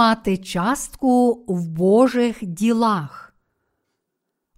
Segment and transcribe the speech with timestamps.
[0.00, 3.34] мати частку в Божих ділах.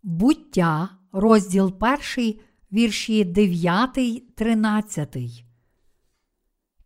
[0.02, 1.74] Буття, розділ
[2.16, 2.40] 1,
[2.72, 5.16] вірші 9, 13.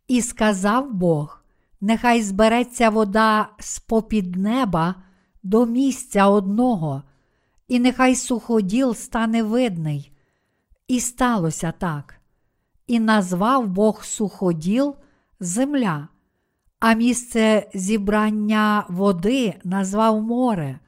[0.07, 1.43] І сказав Бог:
[1.81, 4.95] Нехай збереться вода з попід неба
[5.43, 7.03] до місця одного,
[7.67, 10.11] і нехай суходіл стане видний.
[10.87, 12.15] І сталося так.
[12.87, 14.95] І назвав Бог суходіл
[15.39, 16.07] земля,
[16.79, 20.79] а місце зібрання води назвав море.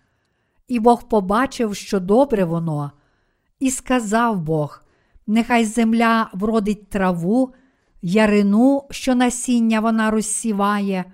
[0.67, 2.91] І Бог побачив, що добре воно,
[3.59, 4.83] і сказав Бог:
[5.27, 7.53] Нехай земля вродить траву,
[8.01, 11.05] ярину, що насіння вона розсіває,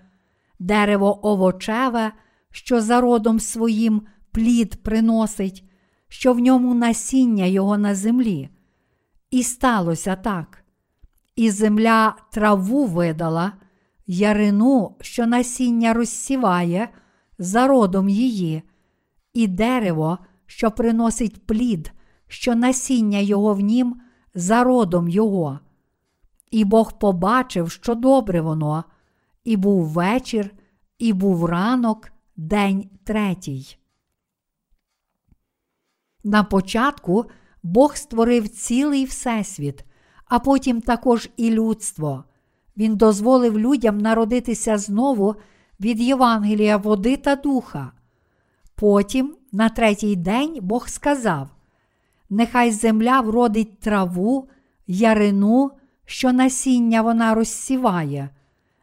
[0.60, 2.12] дерево овочеве,
[2.52, 4.02] що за родом своїм
[4.32, 5.64] плід приносить,
[6.08, 8.50] що в ньому насіння його на землі.
[9.32, 10.64] І сталося так.
[11.36, 13.52] І земля траву видала,
[14.08, 16.90] ярину, що насіння розсіває,
[17.38, 18.64] за родом її,
[19.34, 21.92] і дерево, що приносить плід,
[22.28, 24.02] що насіння його в нім,
[24.36, 25.60] за родом його.
[26.52, 28.84] І Бог побачив, що добре воно,
[29.44, 30.52] і був вечір,
[31.00, 33.78] і був ранок, день третій.
[36.24, 37.26] На початку
[37.64, 39.86] Бог створив цілий Всесвіт,
[40.26, 42.24] а потім також і людство.
[42.78, 45.36] Він дозволив людям народитися знову
[45.80, 47.92] від Євангелія води та духа.
[48.76, 51.50] Потім, на третій день, Бог сказав:
[52.30, 54.50] Нехай земля вродить траву,
[54.88, 55.72] ярину,
[56.06, 58.30] що насіння вона розсіває,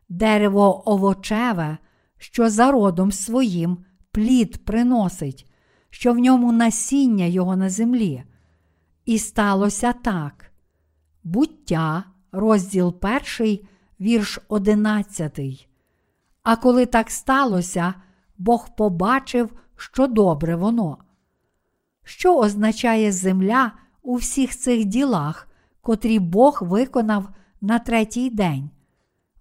[0.09, 1.79] дерево овочеве,
[2.19, 3.79] що за родом своїм
[4.13, 5.51] плід приносить,
[5.91, 8.23] що в ньому насіння його на землі.
[9.05, 10.53] І сталося так.
[11.25, 13.67] Буття, розділ перший,
[14.03, 15.69] вірш одинадцятий.
[16.43, 17.95] А коли так сталося,
[18.39, 20.99] Бог побачив, що добре воно.
[22.05, 25.49] Що означає земля у всіх цих ділах,
[25.81, 27.29] котрі Бог виконав
[27.61, 28.71] на третій день?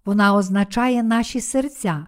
[0.04, 2.06] Вона означає наші серця,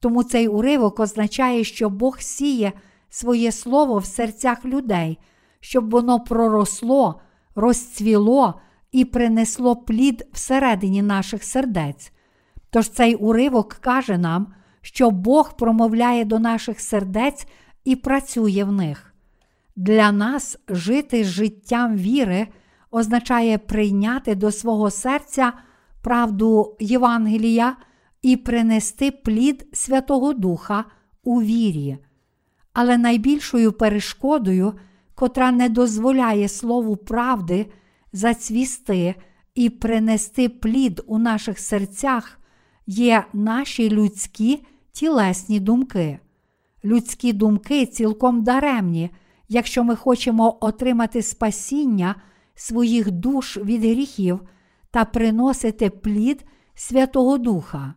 [0.00, 2.72] тому цей уривок означає, що Бог сіє
[3.08, 5.18] своє слово в серцях людей,
[5.60, 7.20] щоб воно проросло,
[7.54, 8.60] розцвіло
[8.92, 12.12] і принесло плід всередині наших сердець.
[12.70, 14.46] Тож цей уривок каже нам,
[14.80, 17.46] що Бог промовляє до наших сердець
[17.84, 19.14] і працює в них.
[19.76, 22.46] Для нас жити життям віри
[22.90, 25.52] означає прийняти до свого серця
[26.02, 27.76] правду Євангелія
[28.22, 30.84] і принести плід Святого Духа
[31.24, 31.98] у вірі.
[32.72, 34.74] Але найбільшою перешкодою,
[35.14, 37.66] котра не дозволяє Слову правди
[38.16, 39.14] зацвісти
[39.54, 42.40] і принести плід у наших серцях,
[42.86, 46.18] є наші людські тілесні думки.
[46.84, 49.10] Людські думки цілком даремні,
[49.48, 52.14] якщо ми хочемо отримати спасіння
[52.54, 54.40] своїх душ від гріхів
[54.90, 56.44] та приносити плід
[56.74, 57.94] Святого Духа.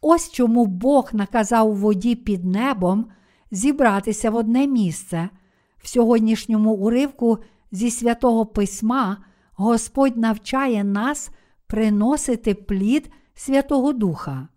[0.00, 3.06] Ось чому Бог наказав воді під небом
[3.50, 5.28] зібратися в одне місце.
[5.78, 7.38] В сьогоднішньому уривку
[7.72, 9.16] зі святого Письма
[9.60, 11.30] Господь навчає нас
[11.66, 14.48] приносити плід Святого Духа.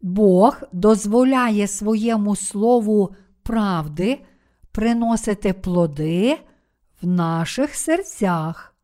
[0.00, 4.24] Бог дозволяє своєму слову правди
[4.72, 6.38] приносити плоди
[7.02, 8.74] в наших серцях.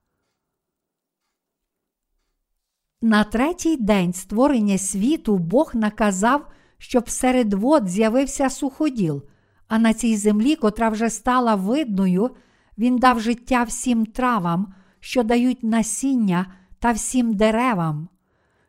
[3.03, 9.23] На третій день створення світу Бог наказав, щоб серед вод з'явився суходіл,
[9.69, 12.31] а на цій землі, котра вже стала видною,
[12.79, 16.47] він дав життя всім травам, що дають насіння
[16.79, 18.09] та всім деревам.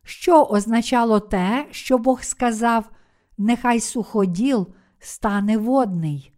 [0.03, 2.89] Що означало те, що Бог сказав,
[3.37, 4.67] нехай суходіл
[4.99, 6.31] стане водний.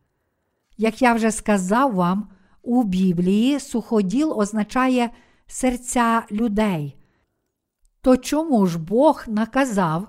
[0.78, 2.30] Як я вже сказав вам,
[2.62, 5.10] у Біблії суходіл означає
[5.48, 6.98] серця людей.
[8.02, 10.08] То чому ж Бог наказав,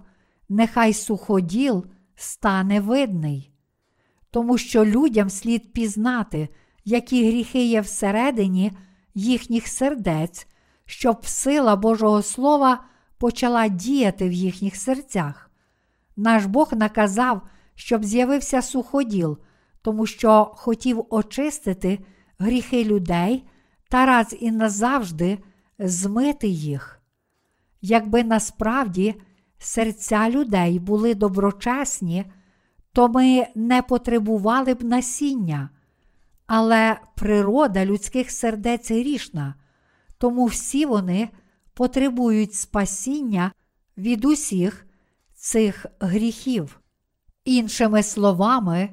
[0.49, 3.48] нехай суходіл стане видний?
[4.39, 6.49] Тому що людям слід пізнати,
[6.85, 8.73] які гріхи є всередині
[9.15, 10.47] їхніх сердець,
[10.87, 12.85] щоб сила Божого Слова
[13.19, 15.51] почала діяти в їхніх серцях.
[16.17, 17.43] Наш Бог наказав,
[17.75, 19.39] щоб з'явився суходіл,
[19.83, 21.99] тому що хотів очистити
[22.39, 23.45] гріхи людей
[23.89, 25.39] та раз і назавжди
[25.79, 27.03] змити їх.
[27.81, 29.15] Якби насправді
[29.59, 32.25] серця людей були доброчесні,
[32.99, 35.71] то ми не потребували б насіння.
[36.47, 39.55] Але природа людських сердець грішна,
[40.19, 41.29] тому всі вони
[41.75, 43.53] потребують спасіння
[43.99, 44.87] від усіх
[45.35, 46.81] цих гріхів.
[47.45, 48.89] Іншими словами,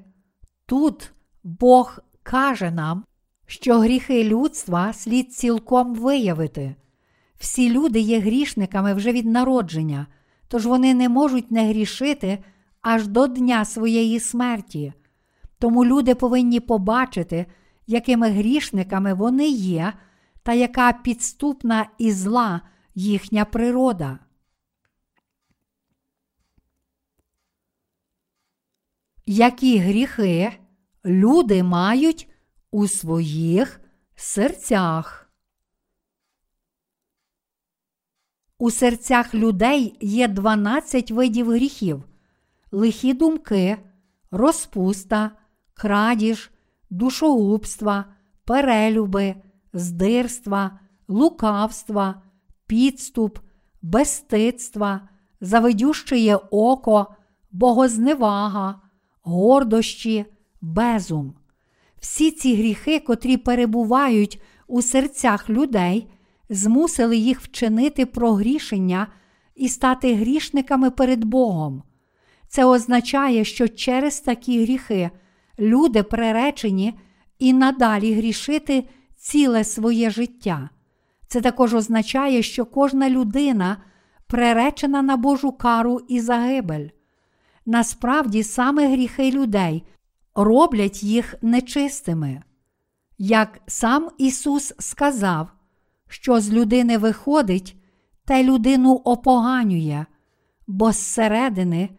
[0.66, 1.14] тут
[1.44, 3.04] Бог каже нам,
[3.46, 6.76] що гріхи людства слід цілком виявити.
[7.40, 10.08] Всі люди є грішниками вже від народження,
[10.48, 12.44] тож вони не можуть не грішити
[12.86, 14.94] аж до дня своєї смерті.
[15.60, 17.46] Тому люди повинні побачити,
[17.88, 19.94] якими грішниками вони є,
[20.44, 22.62] та яка підступна і зла
[22.96, 24.20] їхня природа.
[29.26, 30.54] Які гріхи
[31.06, 32.30] люди мають
[32.72, 33.82] у своїх
[34.16, 35.32] серцях?
[38.58, 42.04] У серцях людей є 12 видів гріхів:
[42.76, 43.78] лихі думки,
[44.32, 45.32] розпуста,
[45.74, 46.52] крадіж,
[46.90, 48.06] душогубства,
[48.46, 49.36] перелюби,
[49.74, 52.22] здирства, лукавства,
[52.68, 53.40] підступ,
[53.82, 55.10] безстидства,
[55.42, 57.16] завидющеє око,
[57.52, 58.82] богозневага,
[59.22, 60.26] гордощі,
[60.62, 61.34] безум.
[62.00, 66.12] Всі ці гріхи, котрі перебувають у серцях людей,
[66.50, 69.08] змусили їх вчинити прогрішення
[69.56, 71.84] і стати грішниками перед Богом.
[72.56, 75.10] Це означає, що через такі гріхи
[75.60, 77.00] люди приречені
[77.40, 78.84] і надалі грішити
[79.18, 80.70] ціле своє життя.
[81.28, 83.78] Це також означає, що кожна людина
[84.28, 86.88] приречена на Божу кару і загибель.
[87.66, 89.84] Насправді саме гріхи людей
[90.36, 92.42] роблять їх нечистими.
[93.18, 95.52] Як сам Ісус сказав,
[96.10, 97.76] що з людини виходить,
[98.26, 100.06] те людину опоганює,
[100.68, 101.90] бо зсередини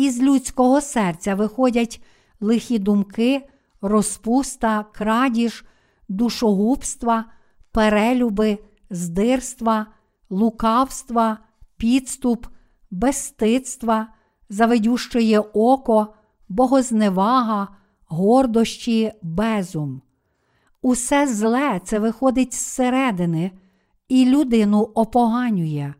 [0.00, 2.02] із людського серця виходять
[2.40, 3.48] лихі думки,
[3.80, 5.64] розпуста, крадіж,
[6.08, 7.24] душогубства,
[7.72, 8.58] перелюби,
[8.90, 9.86] здирства,
[10.30, 11.38] лукавства,
[11.76, 12.46] підступ,
[12.90, 14.06] безстидства,
[14.48, 16.14] заведющеє око,
[16.48, 17.68] богозневага,
[18.06, 20.02] гордощі, безум.
[20.82, 23.50] Усе зле це виходить зсередини
[24.08, 25.94] і людину опоганює.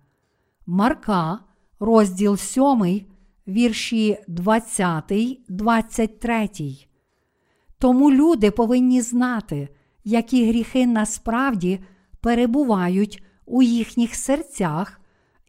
[0.67, 1.39] Марка,
[1.81, 3.10] розділ 7,
[3.51, 5.13] вірші 20,
[5.49, 6.49] 23.
[7.79, 9.69] Тому люди повинні знати,
[10.05, 11.81] які гріхи насправді
[12.21, 15.01] перебувають у їхніх серцях,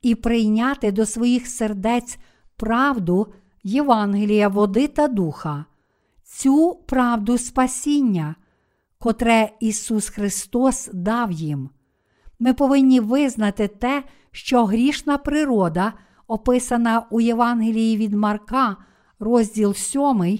[0.01, 2.17] і прийняти до своїх сердець
[2.55, 3.33] правду
[3.63, 5.65] Євангелія води та духа,
[6.23, 8.35] цю правду спасіння,
[8.99, 11.69] котре Ісус Христос дав їм.
[12.39, 15.93] Ми повинні визнати те, що грішна природа,
[16.31, 18.77] описана у Євангелії від Марка,
[19.19, 20.39] розділ 7,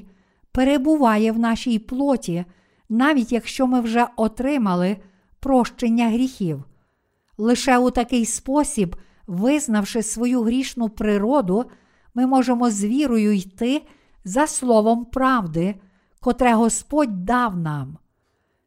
[0.51, 2.45] перебуває в нашій плоті,
[2.89, 4.97] навіть якщо ми вже отримали
[5.39, 6.63] прощення гріхів.
[7.37, 8.95] Лише у такий спосіб,
[9.27, 11.65] визнавши свою грішну природу,
[12.13, 13.81] ми можемо з вірою йти
[14.23, 15.75] за словом правди,
[16.19, 17.97] котре Господь дав нам.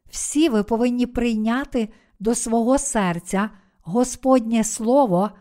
[0.09, 1.89] Всі ви повинні прийняти
[2.19, 3.49] до свого серця
[3.81, 5.31] Господнє Слово,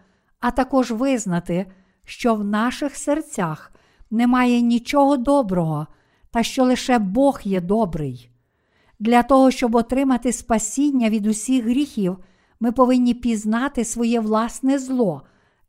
[0.45, 1.67] а також визнати,
[2.05, 3.73] що в наших серцях
[4.11, 5.87] немає нічого доброго
[6.31, 8.31] та що лише Бог є добрий.
[8.99, 12.19] Для того, щоб отримати спасіння від усіх гріхів,
[12.61, 15.23] ми повинні пізнати своє власне зло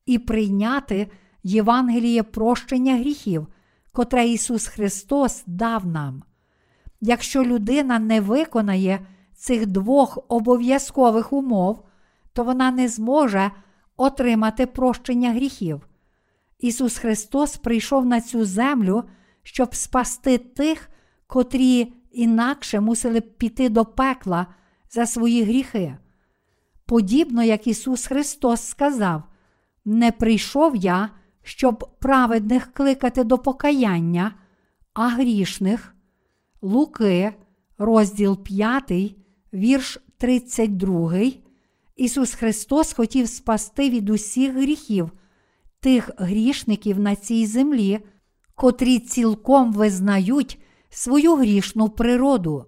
[0.05, 1.07] і прийняти
[1.43, 3.47] Євангеліє прощення гріхів,
[3.91, 6.23] котре Ісус Христос дав нам.
[7.01, 11.83] Якщо людина не виконає цих двох обов'язкових умов,
[12.33, 13.51] то вона не зможе
[13.97, 15.87] отримати прощення гріхів.
[16.59, 19.03] Ісус Христос прийшов на цю землю,
[19.43, 20.89] щоб спасти тих,
[21.27, 24.47] котрі інакше мусили б піти до пекла
[24.91, 25.97] за свої гріхи.
[26.85, 29.23] Подібно як Ісус Христос сказав:
[29.85, 31.09] Не прийшов я,
[31.43, 34.31] щоб праведних кликати до покаяння,
[34.93, 35.95] а грішних.
[36.61, 37.33] Луки,
[37.77, 38.91] розділ 5,
[39.53, 41.44] вірш 32.
[41.95, 45.11] Ісус Христос хотів спасти від усіх гріхів,
[45.79, 47.99] тих грішників на цій землі,
[48.55, 50.59] котрі цілком визнають
[50.89, 52.65] свою грішну природу.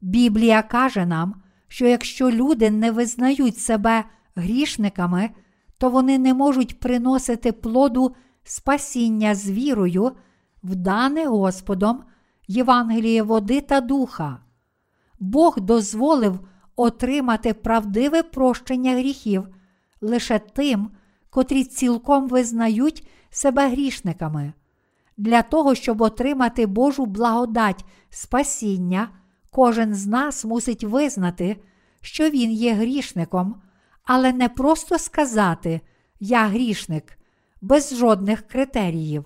[0.00, 5.30] Біблія каже нам, що якщо люди не визнають себе грішниками,
[5.78, 10.12] то вони не можуть приносити плоду спасіння з вірою,
[10.62, 12.04] вдане Господом
[12.48, 14.40] Євангеліє води та духа.
[15.20, 16.40] Бог дозволив
[16.76, 19.48] отримати правдиве прощення гріхів
[20.00, 20.90] лише тим,
[21.30, 24.52] котрі цілком визнають себе грішниками.
[25.16, 29.08] Для того, щоб отримати Божу благодать спасіння,
[29.50, 31.56] кожен з нас мусить визнати,
[32.00, 33.62] що він є грішником,
[34.04, 35.80] але не просто сказати
[36.20, 37.18] Я грішник,
[37.60, 39.24] без жодних критеріїв.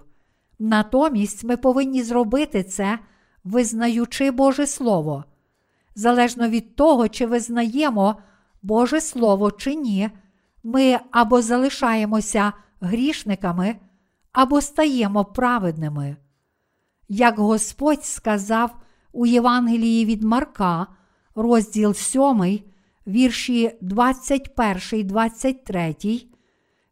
[0.59, 2.99] Натомість ми повинні зробити це,
[3.45, 5.25] визнаючи Боже Слово.
[5.95, 8.17] Залежно від того, чи визнаємо
[8.63, 10.11] Боже Слово чи ні,
[10.63, 13.77] ми або залишаємося грішниками,
[14.33, 16.17] або стаємо праведними.
[17.09, 18.77] Як Господь сказав
[19.13, 20.87] у Євангелії від Марка,
[21.35, 22.61] розділ 7,
[23.07, 25.97] вірші 21, 23,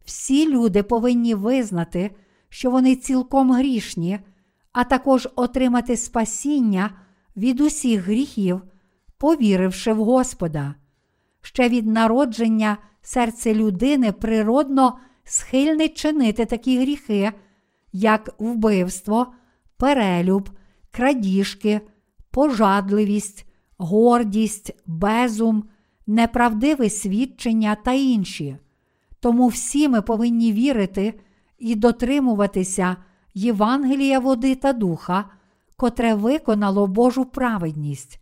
[0.04, 2.10] всі люди повинні визнати,
[2.48, 4.18] що вони цілком грішні,
[4.72, 6.90] а також отримати спасіння
[7.36, 8.62] від усіх гріхів,
[9.18, 10.74] повіривши в Господа.
[11.42, 17.32] Ще від народження серце людини природно схильне чинити такі гріхи,
[17.92, 19.32] як вбивство,
[19.76, 20.50] перелюб,
[20.90, 21.80] крадіжки,
[22.30, 23.46] пожадливість,
[23.78, 25.64] гордість, безум,
[26.06, 28.56] неправдиве свідчення та інші.
[29.20, 31.20] Тому всі ми повинні вірити
[31.58, 32.96] і дотримуватися
[33.34, 35.24] Євангелія води та духа,
[35.76, 38.20] котре виконало Божу праведність.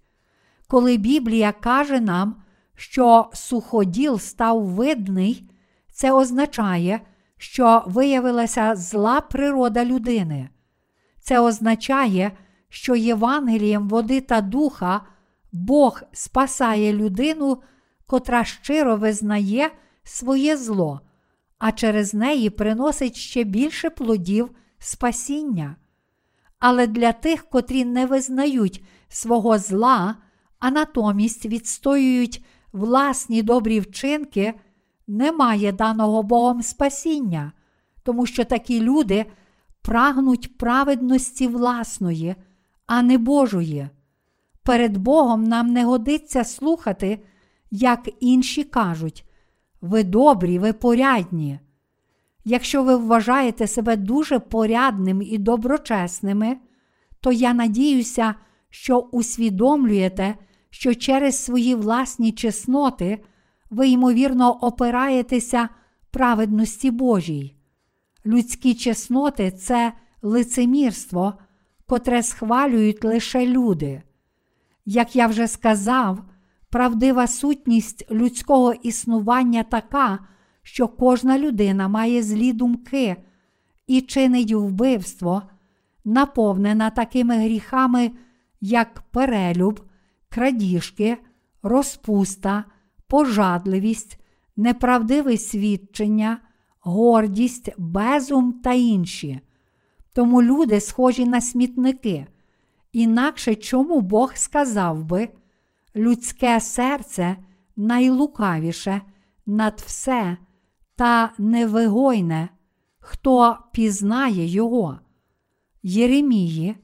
[0.67, 2.43] Коли Біблія каже нам,
[2.75, 5.51] що суходіл став видний,
[5.93, 7.01] це означає,
[7.39, 10.49] що виявилася зла природа людини.
[11.21, 12.33] Це означає,
[12.69, 15.01] що Євангелієм води та духа
[15.53, 17.63] Бог спасає людину,
[18.07, 19.71] котра щиро визнає
[20.05, 21.01] своє зло,
[21.59, 25.77] а через неї приносить ще більше плодів спасіння.
[26.59, 30.17] Але для тих, котрі не визнають свого зла,
[30.59, 34.55] а натомість відстоюють власні добрі вчинки,
[35.07, 37.53] немає даного Богом спасіння,
[38.03, 39.27] тому що такі люди
[39.83, 42.35] прагнуть праведності власної,
[42.87, 43.89] а не Божої.
[44.63, 47.25] Перед Богом нам не годиться слухати,
[47.71, 49.25] як інші кажуть,
[49.81, 51.61] ви добрі, ви порядні.
[52.45, 56.57] Якщо ви вважаєте себе дуже порядним і доброчесними,
[57.21, 58.35] то я надіюся,
[58.77, 60.35] що усвідомлюєте,
[60.71, 63.25] що через свої власні чесноти
[63.71, 65.69] ви, ймовірно, опираєтеся
[66.11, 67.57] праведності Божій.
[68.27, 69.93] Людські чесноти це
[70.23, 71.35] лицемірство,
[71.87, 74.03] котре схвалюють лише люди.
[74.85, 76.19] Як я вже сказав,
[76.71, 80.19] правдива сутність людського існування така,
[80.63, 83.17] що кожна людина має злі думки
[83.87, 85.43] і чинить вбивство,
[86.05, 88.11] наповнена такими гріхами,
[88.67, 89.81] як перелюб,
[90.29, 91.17] крадіжки,
[91.63, 92.65] розпуста,
[93.07, 94.21] пожадливість,
[94.57, 96.41] неправдиве свідчення,
[96.81, 99.41] гордість, безум та інші.
[100.13, 102.27] Тому люди схожі на смітники.
[102.93, 105.29] Інакше чому Бог сказав би,
[105.97, 107.37] людське серце
[107.77, 109.03] найлукавіше
[109.47, 110.37] над все
[110.97, 112.49] та невигойне,
[112.99, 114.99] хто пізнає його.
[115.83, 116.77] Єремії,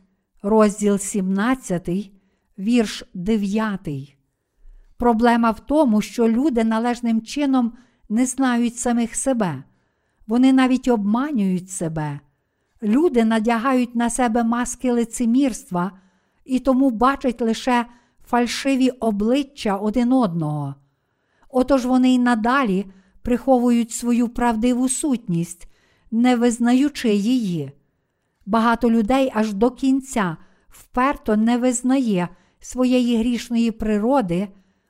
[0.42, 1.88] розділ 17,
[2.58, 4.16] вірш 9.
[4.96, 7.72] Проблема в тому, що люди належним чином
[8.08, 9.62] не знають самих себе.
[10.26, 12.20] Вони навіть обманюють себе.
[12.82, 15.92] Люди надягають на себе маски лицемірства
[16.44, 17.86] і тому бачать лише
[18.26, 20.74] фальшиві обличчя один одного.
[21.48, 22.86] Отож вони й надалі
[23.22, 25.68] приховують свою правдиву сутність,
[26.10, 27.72] не визнаючи її.
[28.46, 30.36] Багато людей аж до кінця
[30.68, 32.28] вперто не визнає
[32.60, 34.48] своєї грішної природи,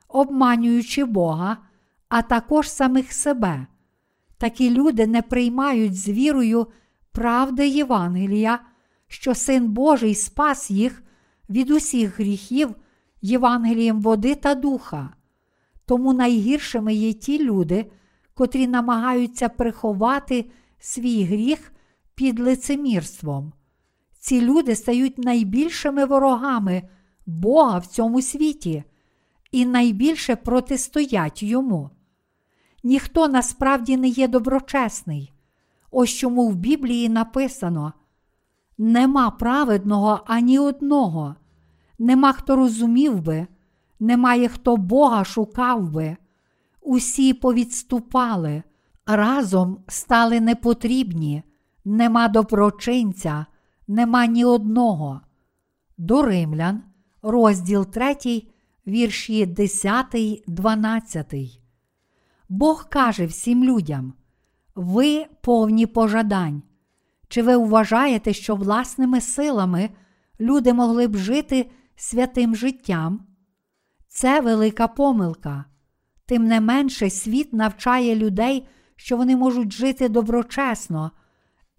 [0.08, 1.56] обманюючи Бога,
[2.08, 3.66] а також самих себе.
[4.38, 6.66] Такі люди не приймають з вірою
[7.12, 8.58] правди Євангелія,
[9.08, 11.02] що Син Божий спас їх
[11.50, 12.74] від усіх гріхів
[13.22, 15.10] Євангелієм води та духа.
[15.86, 17.90] Тому найгіршими є ті люди,
[18.34, 21.72] котрі намагаються приховати свій гріх
[22.14, 23.52] під лицемірством.
[24.18, 26.82] Ці люди стають найбільшими ворогами
[27.26, 28.84] Бога в цьому світі
[29.50, 31.90] і найбільше протистоять йому.
[32.84, 35.32] Ніхто насправді не є доброчесний.
[35.90, 37.92] Ось чому в Біблії написано:
[38.78, 41.36] нема праведного ані одного,
[41.98, 43.46] нема хто розумів би,
[44.00, 46.16] немає хто Бога шукав би.
[46.80, 48.62] Усі повідступали,
[49.06, 51.42] разом стали непотрібні,
[51.84, 53.46] нема доброчинця,
[53.88, 55.20] нема ні одного.
[55.98, 56.82] До римлян,
[57.22, 58.42] розділ 3,
[58.86, 60.06] вірші 10,
[60.46, 61.34] 12.
[62.48, 64.14] Бог каже всім людям:
[64.74, 66.62] ви повні пожадань.
[67.28, 69.90] Чи ви вважаєте, що власними силами
[70.40, 73.26] люди могли б жити святим життям?
[74.08, 75.64] Це велика помилка.
[76.26, 81.10] Тим не менше, світ навчає людей, що вони можуть жити доброчесно,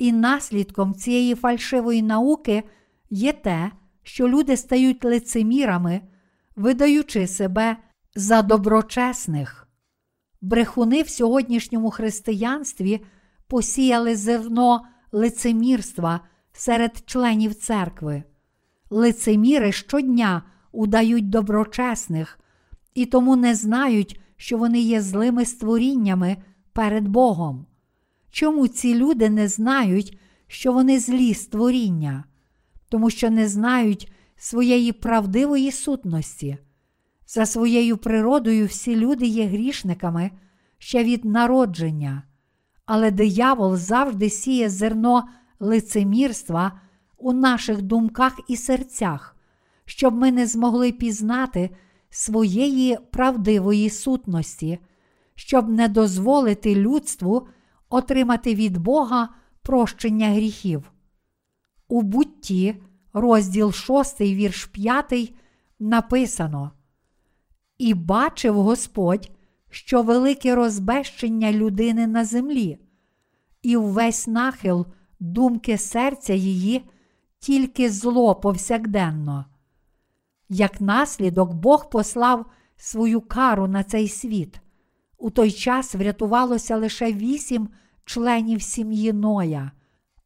[0.04, 2.64] І наслідком цієї фальшивої науки
[3.10, 3.72] є те,
[4.04, 6.02] що люди стають лицемірами,
[6.56, 7.78] видаючи себе
[8.16, 9.68] за доброчесних.
[10.42, 13.06] Брехуни в сьогоднішньому християнстві
[13.48, 14.82] посіяли зерно
[15.12, 16.20] лицемірства
[16.54, 18.24] серед членів церкви.
[18.90, 22.40] Лицеміри щодня удають доброчесних
[22.94, 26.38] і тому не знають, що вони є злими створіннями
[26.74, 27.66] перед Богом.
[28.34, 32.24] Чому ці люди не знають, що вони злі створіння?
[32.90, 36.58] Тому що не знають своєї правдивої сутності.
[37.28, 40.32] За своєю природою всі люди є грішниками
[40.78, 42.24] ще від народження,
[42.86, 45.24] але диявол завжди сіє зерно
[45.60, 46.82] лицемірства
[47.18, 49.38] у наших думках і серцях,
[49.86, 51.70] щоб ми не змогли пізнати
[52.10, 54.80] своєї правдивої сутності,
[55.36, 57.48] щоб не дозволити людству
[57.94, 59.30] отримати від Бога
[59.62, 60.92] прощення гріхів.
[61.88, 62.76] У бутті,
[63.14, 65.34] розділ 6, вірш 5,
[65.80, 66.72] написано:
[67.78, 69.32] І бачив Господь,
[69.70, 72.78] що велике розбещення людини на землі,
[73.62, 74.86] і увесь нахил
[75.20, 76.90] думки серця її
[77.40, 79.46] тільки зло повсякденно.
[80.50, 82.46] Як наслідок, Бог послав
[82.78, 84.60] свою кару на цей світ.
[85.18, 87.70] У той час врятувалося лише вісім
[88.06, 89.72] членів сім'ї Ноя,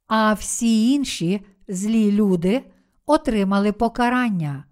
[0.08, 2.72] а всі інші злі люди
[3.06, 4.64] отримали покарання.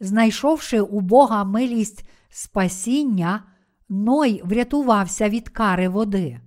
[0.00, 3.44] Знайшовши у Бога милість спасіння,
[3.88, 6.40] Ной врятувався від кари води.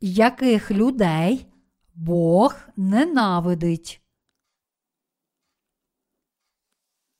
[0.00, 1.46] Яких людей
[1.94, 4.00] Бог ненавидить?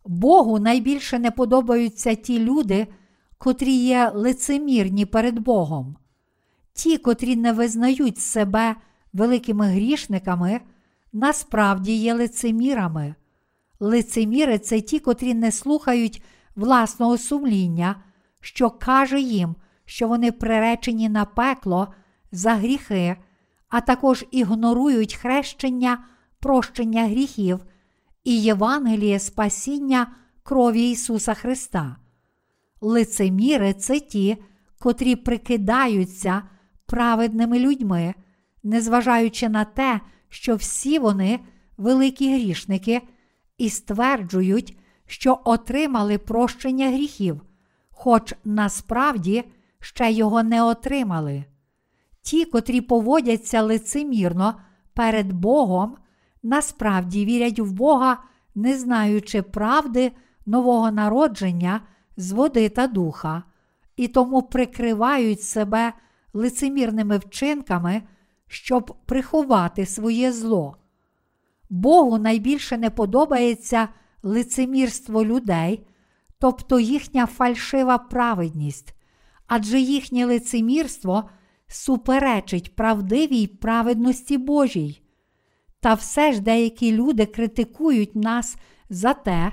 [0.05, 2.87] Богу найбільше не подобаються ті люди,
[3.38, 5.97] котрі є лицемірні перед Богом.
[6.73, 8.77] Ті, котрі не визнають себе
[9.12, 10.61] великими грішниками,
[11.12, 13.14] насправді є лицемірами.
[13.81, 16.23] Лицеміри це ті, котрі не слухають
[16.57, 17.97] власного сумління,
[18.40, 21.94] що каже їм, що вони приречені на пекло
[22.33, 23.16] за гріхи,
[23.68, 26.05] а також ігнорують хрещення,
[26.40, 27.61] прощення гріхів
[28.25, 30.07] і Євангеліє спасіння
[30.42, 31.97] крові Ісуса Христа.
[32.85, 34.37] Лицеміри це ті,
[34.79, 36.42] котрі прикидаються
[36.87, 38.14] праведними людьми,
[38.62, 41.40] незважаючи на те, що всі вони
[41.77, 43.03] великі грішники,
[43.59, 47.40] і стверджують, що отримали прощення гріхів,
[47.90, 49.44] хоч насправді
[49.81, 51.44] ще його не отримали.
[52.23, 54.61] Ті, котрі поводяться лицемірно
[54.94, 55.97] перед Богом,
[56.42, 58.18] насправді вірять в Бога,
[58.55, 60.12] не знаючи правди
[60.47, 61.81] нового народження
[62.16, 63.42] з води та духа,
[63.96, 65.92] і тому прикривають себе
[66.33, 68.03] лицемірними вчинками,
[68.46, 70.77] щоб приховати своє зло.
[71.70, 73.88] Богу найбільше не подобається
[74.22, 75.87] лицемірство людей,
[76.38, 78.94] тобто їхня фальшива праведність,
[79.46, 81.31] адже їхнє лицемірство
[81.66, 85.03] суперечить правдивій праведності Божій.
[85.81, 88.57] Та все ж деякі люди критикують нас
[88.90, 89.53] за те,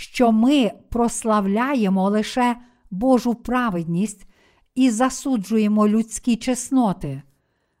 [0.00, 2.56] що ми прославляємо лише
[2.90, 4.26] Божу праведність
[4.74, 7.22] і засуджуємо людські чесноти.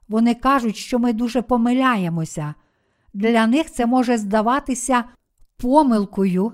[0.08, 2.54] Вони кажуть, що ми дуже помиляємося.
[3.14, 5.04] Для них це може здаватися
[5.56, 6.52] помилкою,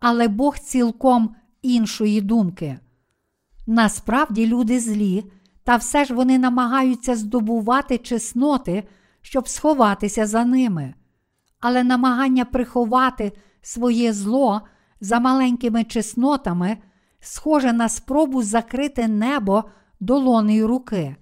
[0.00, 2.78] але Бог цілком іншої думки.
[3.66, 5.24] Насправді люди злі,
[5.64, 8.84] та все ж вони намагаються здобувати чесноти,
[9.22, 10.94] щоб сховатися за ними.
[11.60, 14.62] Але намагання приховати своє зло
[15.00, 16.78] за маленькими чеснотами
[17.20, 19.64] схоже на спробу закрити небо
[20.00, 21.16] долонею руки.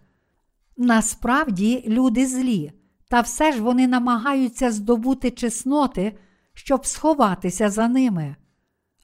[0.76, 2.72] Насправді люди злі,
[3.08, 6.18] та все ж вони намагаються здобути чесноти,
[6.54, 8.36] щоб сховатися за ними.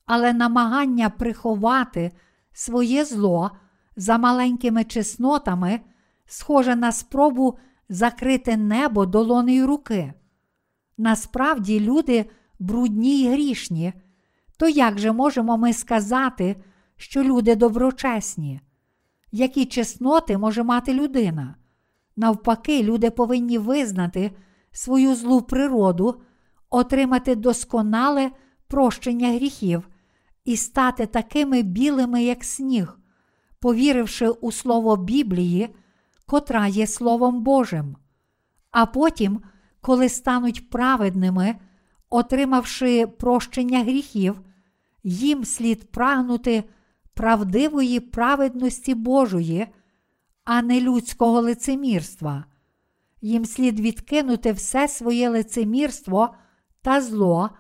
[0.07, 2.13] Але намагання приховати
[2.53, 3.51] своє зло
[3.97, 5.81] за маленькими чеснотами
[6.27, 7.59] схоже на спробу
[7.89, 10.15] закрити небо долонею руки.
[10.99, 13.93] Насправді люди брудні й грішні,
[14.59, 16.57] то як же можемо ми сказати,
[16.97, 18.61] що люди доброчесні?
[19.33, 21.55] Які чесноти може мати людина?
[22.17, 24.31] Навпаки, люди повинні визнати
[24.73, 26.23] свою злу природу,
[26.71, 28.31] отримати досконале
[28.69, 29.89] прощення гріхів
[30.45, 32.99] і стати такими білими, як сніг,
[33.61, 35.75] повіривши у Слово Біблії,
[36.27, 37.97] котра є Словом Божим.
[38.71, 39.43] А потім,
[39.81, 41.57] коли стануть праведними,
[42.13, 44.41] отримавши прощення гріхів,
[45.05, 46.65] їм слід прагнути
[47.15, 49.67] правдивої праведності Божої,
[50.45, 52.45] а не людського лицемірства.
[53.21, 56.35] Їм слід відкинути все своє лицемірство
[56.83, 57.51] та зло,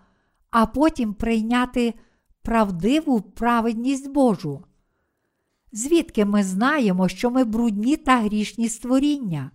[0.50, 1.94] а потім прийняти
[2.42, 4.64] правдиву праведність Божу.
[5.72, 9.50] Звідки ми знаємо, що ми брудні та грішні створіння?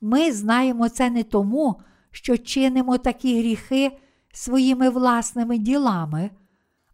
[0.00, 1.80] Ми знаємо це не тому,
[2.14, 3.98] що чинимо такі гріхи
[4.32, 6.30] своїми власними ділами,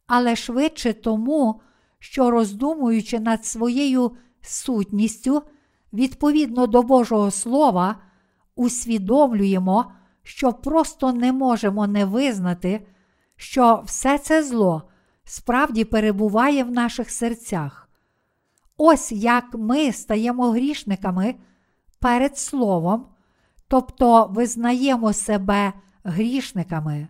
[0.06, 1.60] але швидше тому,
[1.98, 5.42] що роздумуючи над своєю сутністю,
[5.92, 7.96] відповідно до Божого Слова,
[8.56, 12.86] усвідомлюємо, що просто не можемо не визнати,
[13.36, 14.82] що все це зло
[15.24, 17.88] справді перебуває в наших серцях.
[18.76, 21.34] Ось як ми стаємо грішниками
[21.98, 23.06] перед Словом,
[23.70, 25.72] тобто визнаємо себе
[26.04, 27.08] грішниками.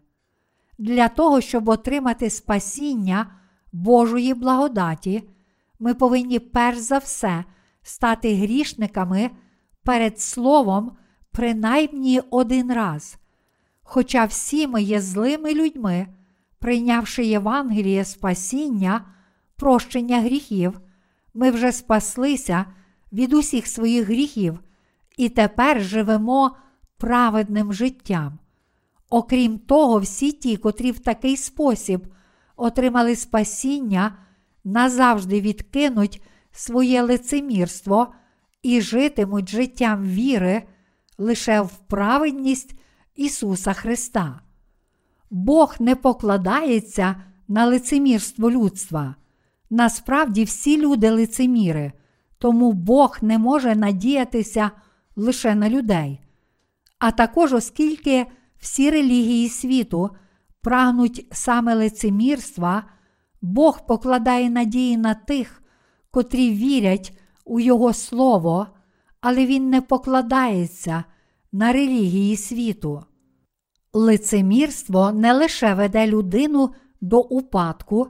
[0.79, 3.27] Для того, щоб отримати спасіння
[3.73, 5.23] Божої благодаті,
[5.79, 7.45] ми повинні перш за все
[7.83, 9.31] стати грішниками
[9.85, 10.93] перед Словом
[11.33, 13.17] принаймні один раз.
[13.83, 16.07] Хоча всі ми є злими людьми,
[16.59, 19.05] прийнявши Євангеліє спасіння,
[19.57, 20.81] прощення гріхів,
[21.35, 22.65] ми вже спаслися
[23.13, 24.59] від усіх своїх гріхів
[25.21, 26.57] і тепер живемо
[26.99, 28.39] праведним життям.
[29.11, 32.07] Окрім того, всі ті, котрі в такий спосіб
[32.57, 34.17] отримали спасіння,
[34.65, 38.15] назавжди відкинуть своє лицемірство
[38.63, 40.63] і житимуть життям віри
[41.19, 42.75] лише в праведність
[43.17, 44.41] Ісуса Христа.
[45.31, 47.17] Бог не покладається
[47.49, 49.15] на лицемірство людства.
[49.71, 51.93] Насправді всі люди лицеміри,
[52.39, 54.71] тому Бог не може надіятися
[55.17, 56.21] лише на людей.
[56.99, 58.27] А також, оскільки
[58.59, 60.11] всі релігії світу
[60.63, 62.85] прагнуть саме лицемірства,
[63.43, 65.63] Бог покладає надії на тих,
[66.11, 68.67] котрі вірять у Його Слово,
[69.21, 71.05] але Він не покладається
[71.53, 73.05] на релігії світу.
[73.93, 78.09] Лицемірство не лише веде людину до упадку,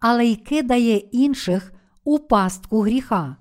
[0.00, 1.72] але й кидає інших
[2.04, 3.36] у пастку гріха.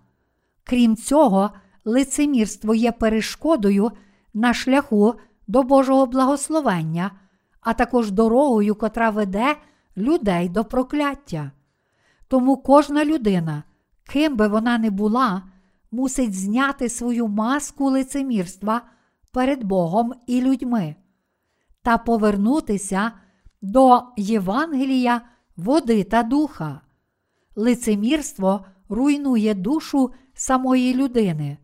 [0.63, 1.51] Крім цього,
[1.85, 3.91] лицемірство є перешкодою
[4.33, 5.15] на шляху
[5.47, 7.11] до Божого благословення,
[7.61, 9.55] а також дорогою, котра веде
[9.97, 11.51] людей до прокляття.
[12.27, 13.63] Тому кожна людина,
[14.03, 15.43] ким би вона не була,
[15.91, 18.81] мусить зняти свою маску лицемірства
[19.31, 20.95] перед Богом і людьми
[21.81, 23.11] та повернутися
[23.61, 25.21] до Євангелія,
[25.57, 26.81] води та духа.
[27.55, 31.57] Лицемірство руйнує душу самої людини,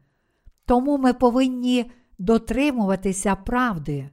[0.68, 4.10] тому ми повинні дотримуватися правди.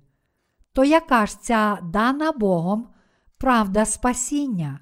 [0.72, 2.88] То яка ж ця дана Богом
[3.38, 4.80] правда спасіння?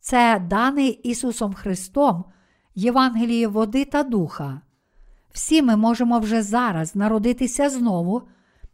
[0.00, 2.24] Це дане Ісусом Христом,
[2.74, 4.60] Євангеліє води та духа.
[5.30, 8.22] Всі ми можемо вже зараз народитися знову,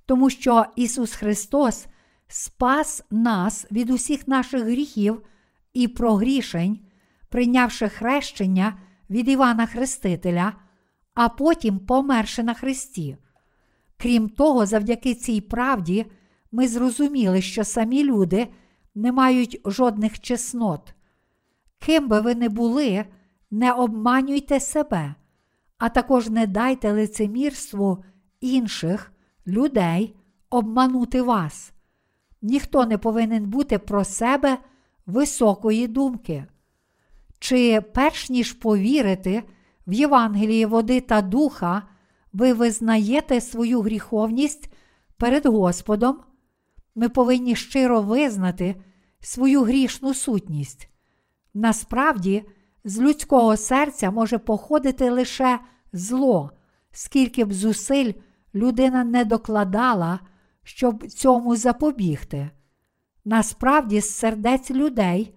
[0.07, 1.87] тому що Ісус Христос
[2.29, 5.23] спас нас від усіх наших гріхів
[5.73, 6.81] і прогрішень,
[7.29, 8.79] прийнявши хрещення
[9.11, 10.53] від Івана Хрестителя,
[11.15, 13.17] а потім померши на Христі.
[13.97, 16.07] Крім того, завдяки цій правді
[16.53, 18.49] ми зрозуміли, що самі люди
[18.95, 20.95] не мають жодних чеснот.
[21.79, 23.05] Ким би ви не були,
[23.51, 25.15] не обманюйте себе,
[25.79, 28.05] а також не дайте лицемірству
[28.41, 29.13] інших
[29.47, 30.17] людей
[30.51, 31.73] обманути вас.
[32.43, 34.59] Ніхто не повинен бути про себе
[35.07, 36.47] високої думки.
[37.39, 39.43] Чи перш ніж повірити
[39.87, 41.83] в Євангеліє води та духа,
[42.33, 44.73] ви визнаєте свою гріховність
[45.17, 46.21] перед Господом?
[46.95, 48.77] Ми повинні щиро визнати
[49.21, 50.89] свою грішну сутність.
[51.55, 52.45] Насправді,
[52.85, 55.59] з людського серця може походити лише
[55.93, 56.51] зло,
[56.93, 58.13] скільки б зусиль
[58.55, 60.21] людина не докладала,
[60.63, 62.51] щоб цьому запобігти.
[63.25, 65.35] Насправді, з сердець людей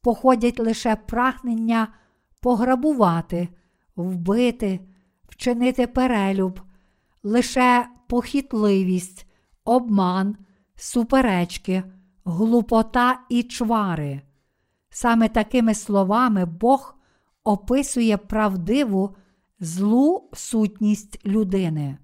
[0.00, 1.88] походять лише прагнення
[2.40, 3.48] пограбувати,
[3.96, 4.80] вбити,
[5.28, 6.60] вчинити перелюб,
[7.22, 9.26] лише похитливість,
[9.64, 10.36] обман,
[10.76, 11.82] суперечки,
[12.24, 14.22] глупота і чвари.
[14.90, 16.94] Саме такими словами Бог
[17.44, 19.16] описує правдиву
[19.60, 21.98] злу сутність людини.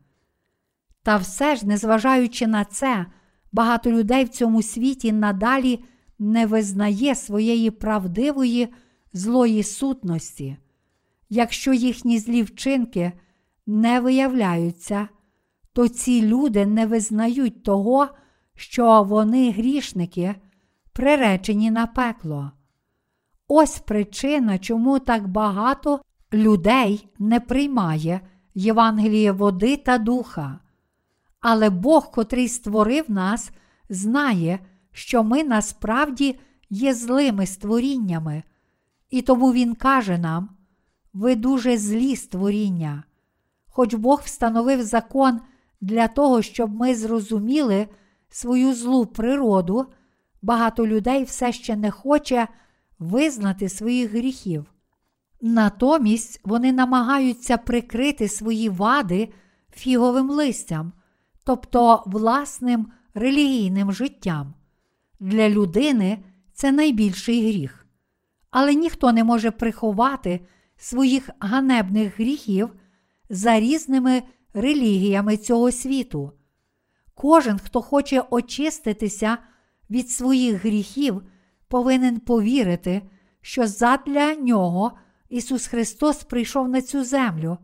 [1.02, 3.06] Та все ж, незважаючи на це,
[3.52, 5.84] багато людей в цьому світі надалі
[6.18, 8.68] не визнає своєї правдивої
[9.12, 10.56] злої сутності.
[11.28, 13.12] Якщо їхні злі вчинки
[13.66, 15.08] не виявляються,
[15.72, 18.08] то ці люди не визнають того,
[18.54, 20.34] що вони грішники,
[20.92, 22.52] приречені на пекло.
[23.48, 26.00] Ось причина, чому так багато
[26.32, 28.20] людей не приймає
[28.54, 30.60] Євангеліє води та духа.
[31.40, 33.50] Але Бог, котрий створив нас,
[33.88, 34.58] знає,
[34.92, 36.38] що ми насправді
[36.70, 38.42] є злими створіннями,
[39.10, 40.57] і тому Він каже нам:
[41.18, 43.04] ви дуже злі створіння.
[43.68, 45.40] Хоч Бог встановив закон
[45.80, 47.88] для того, щоб ми зрозуміли
[48.28, 49.86] свою злу природу,
[50.42, 52.48] багато людей все ще не хоче
[52.98, 54.66] визнати своїх гріхів.
[55.40, 59.28] Натомість вони намагаються прикрити свої вади
[59.72, 60.92] фіговим листям,
[61.44, 64.54] тобто власним релігійним життям.
[65.20, 66.18] Для людини
[66.54, 67.86] це найбільший гріх.
[68.50, 70.40] Але ніхто не може приховати
[70.78, 72.70] своїх ганебних гріхів
[73.30, 74.22] за різними
[74.54, 76.32] релігіями цього світу.
[77.14, 79.38] Кожен, хто хоче очиститися
[79.90, 81.22] від своїх гріхів,
[81.68, 83.02] повинен повірити,
[83.40, 84.92] що задля нього
[85.28, 87.58] Ісус Христос прийшов на цю землю,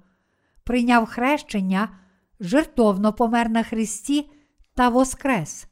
[0.64, 1.88] прийняв хрещення,
[2.40, 4.30] жертовно помер на Христі
[4.74, 5.66] та воскрес.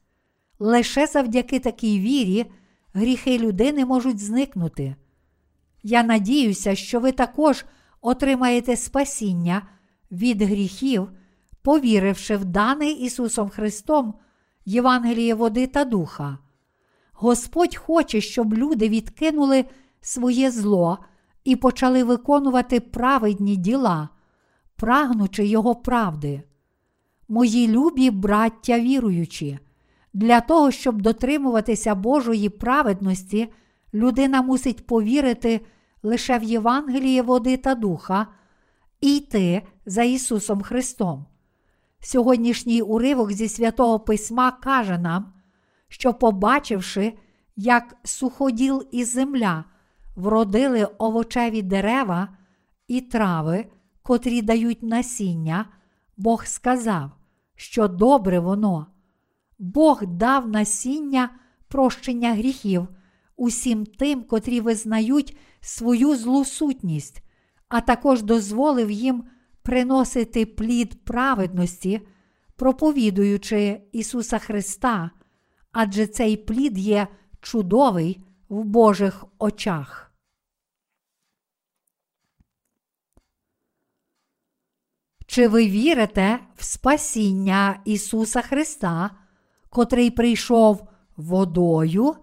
[0.59, 2.45] Лише завдяки такій вірі
[2.93, 4.95] гріхи людини можуть зникнути.
[5.83, 7.65] Я надіюся, що ви також
[8.01, 9.61] отримаєте спасіння
[10.11, 11.09] від гріхів,
[11.61, 14.13] повіривши в дане Ісусом Христом
[14.65, 16.37] Євангеліє води та духа.
[17.13, 19.65] Господь хоче, щоб люди відкинули
[20.01, 20.97] своє зло
[21.43, 24.09] і почали виконувати праведні діла,
[24.75, 26.43] прагнучи Його правди.
[27.27, 29.59] Мої любі браття віруючі,
[30.13, 33.53] для того, щоб дотримуватися Божої праведності,
[33.93, 35.61] людина мусить повірити
[36.03, 38.27] лише в Євангеліє води та духа
[39.01, 41.25] і йти за Ісусом Христом.
[41.99, 45.33] Сьогоднішній уривок зі святого Письма каже нам,
[45.87, 47.13] що, побачивши,
[47.55, 49.63] як суходіл і земля
[50.15, 52.27] вродили овочеві дерева
[52.87, 53.65] і трави,
[54.01, 55.65] котрі дають насіння,
[56.17, 57.11] Бог сказав,
[57.55, 58.87] що добре воно.
[59.59, 61.29] Бог дав насіння
[61.67, 62.87] прощення гріхів
[63.35, 67.23] усім тим, котрі визнають свою злу сутність,
[67.67, 69.23] а також дозволив їм
[69.61, 72.01] приносити плід праведності,
[72.55, 75.11] проповідуючи Ісуса Христа,
[75.71, 77.07] адже цей плід є
[77.41, 80.13] чудовий в Божих очах.
[85.27, 89.09] Чи ви вірите в спасіння Ісуса Христа,
[89.69, 92.15] котрий прийшов водою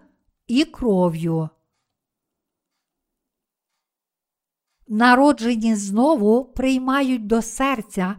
[0.51, 1.49] і кров'ю?
[4.87, 8.15] Народжені знову приймають до серця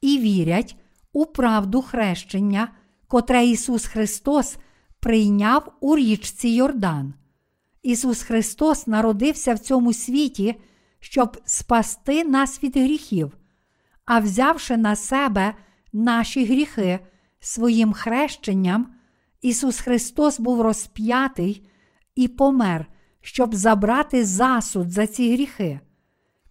[0.00, 0.76] і вірять
[1.12, 2.68] у правду хрещення,
[3.08, 4.56] котре Ісус Христос
[5.00, 7.14] прийняв у річці Йордан.
[7.82, 10.60] Ісус Христос народився в цьому світі,
[11.00, 13.36] щоб спасти нас від гріхів,
[14.04, 15.54] а взявши на себе
[15.92, 17.00] наші гріхи
[17.40, 18.94] своїм хрещенням,
[19.42, 21.68] Ісус Христос був розп'ятий
[22.16, 22.86] і помер,
[23.20, 25.80] щоб забрати засуд за ці гріхи.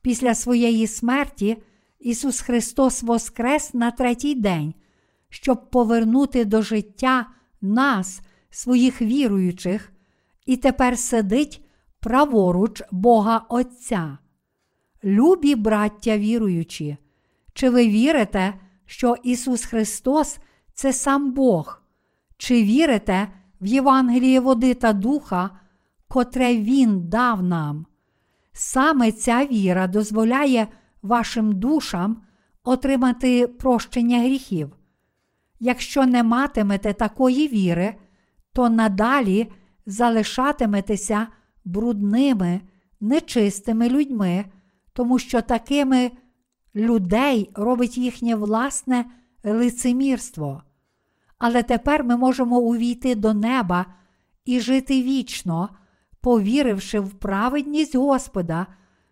[0.02, 1.58] Після своєї смерті
[2.00, 4.74] Ісус Христос воскрес на третій день,
[5.30, 7.28] щоб повернути до життя
[7.62, 9.94] нас, своїх віруючих,
[10.46, 11.66] і тепер сидить
[12.00, 14.18] праворуч Бога Отця.
[15.04, 16.98] Любі браття віруючі,
[17.54, 18.54] чи ви вірите,
[18.86, 20.38] що Ісус Христос
[20.74, 21.82] це сам Бог?
[22.38, 23.28] Чи вірите
[23.66, 25.50] в Євангеліє води та духа,
[26.08, 27.86] котре Він дав нам?
[28.54, 30.68] Саме ця віра дозволяє
[31.02, 32.22] вашим душам
[32.64, 34.76] отримати прощення гріхів.
[35.60, 37.96] Якщо не матимете такої віри,
[38.54, 39.52] то надалі
[39.86, 41.28] залишатиметеся
[41.66, 42.62] брудними,
[43.02, 44.46] нечистими людьми,
[44.94, 46.12] тому що такими
[46.76, 49.06] людей робить їхнє власне
[49.44, 50.64] лицемірство.
[51.38, 53.86] Але тепер ми можемо увійти до неба
[54.46, 55.70] і жити вічно,
[56.22, 58.68] повіривши в праведність Господа,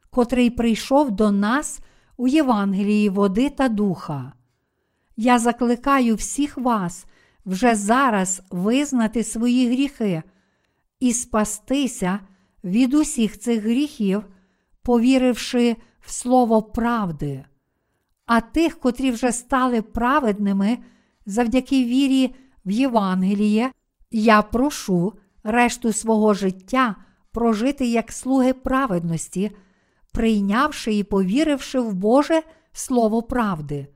[0.09, 1.79] котрий прийшов до нас
[2.17, 4.33] у Євангелії води та духа.
[5.17, 7.05] Я закликаю всіх вас
[7.45, 10.23] вже зараз визнати свої гріхи
[10.99, 12.19] і спастися
[12.63, 14.23] від усіх цих гріхів,
[14.81, 17.45] повіривши в слово правди.
[18.25, 20.77] А тих, котрі вже стали праведними
[21.25, 23.71] завдяки вірі в Євангеліє,
[24.11, 26.95] я прошу решту свого життя
[27.31, 29.51] прожити як слуги праведності,
[30.11, 32.41] прийнявши і повіривши в Боже
[32.75, 33.87] Слово правди.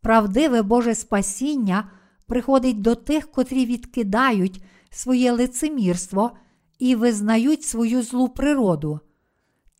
[0.00, 1.90] Правдиве Боже спасіння
[2.26, 6.30] приходить до тих, котрі відкидають своє лицемірство
[6.78, 9.00] і визнають свою злу природу.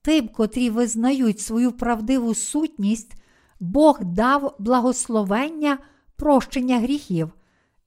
[0.02, 3.14] тим, котрі визнають свою правдиву сутність,
[3.60, 5.78] Бог дав благословення
[6.22, 7.32] прощення гріхів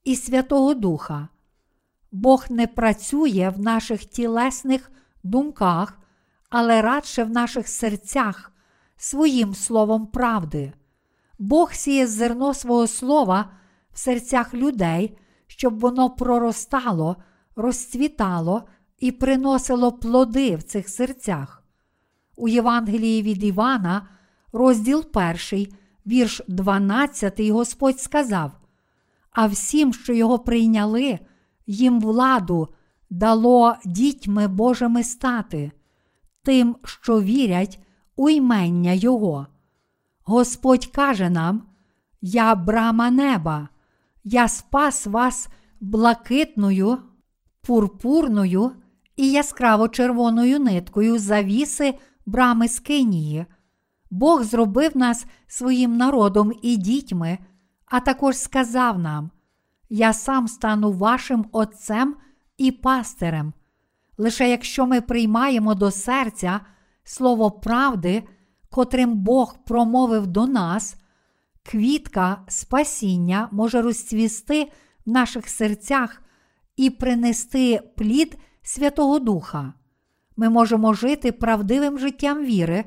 [0.04, 1.28] і Святого Духа.
[2.12, 4.90] Бог не працює в наших тілесних
[5.22, 5.98] думках,
[6.50, 8.52] але радше в наших серцях
[8.96, 10.72] своїм словом правди.
[11.38, 13.50] Бог сіє зерно свого слова
[13.92, 17.16] в серцях людей, щоб воно проростало,
[17.56, 18.62] розцвітало
[18.98, 21.62] і приносило плоди в цих серцях.
[22.36, 24.08] У Євангелії від Івана,
[24.52, 25.66] розділ 1,
[26.06, 28.52] вірш 12, Господь сказав:
[29.30, 31.18] А всім, що його прийняли,
[31.66, 32.68] їм владу
[33.10, 35.72] дало дітьми Божими стати,
[36.42, 37.78] тим, що вірять
[38.16, 39.46] у ймення Його.
[40.24, 41.62] Господь каже нам:
[42.20, 43.68] Я брама неба,
[44.24, 45.48] я спас вас
[45.80, 46.98] блакитною,
[47.62, 48.72] пурпурною
[49.16, 51.94] і яскраво червоною ниткою завіси
[52.26, 53.46] брами Скинії.
[54.16, 57.38] Бог зробив нас своїм народом і дітьми,
[57.86, 59.30] а також сказав нам:
[59.88, 62.16] Я сам стану вашим Отцем
[62.58, 63.52] і пастирем.
[64.18, 66.60] Лише якщо ми приймаємо до серця
[67.04, 68.22] слово правди,
[68.70, 70.96] котрим Бог промовив до нас,
[71.62, 74.72] квітка спасіння може розцвісти
[75.06, 76.22] в наших серцях
[76.76, 79.72] і принести плід Святого Духа.
[80.36, 82.84] Ми можемо жити правдивим життям віри,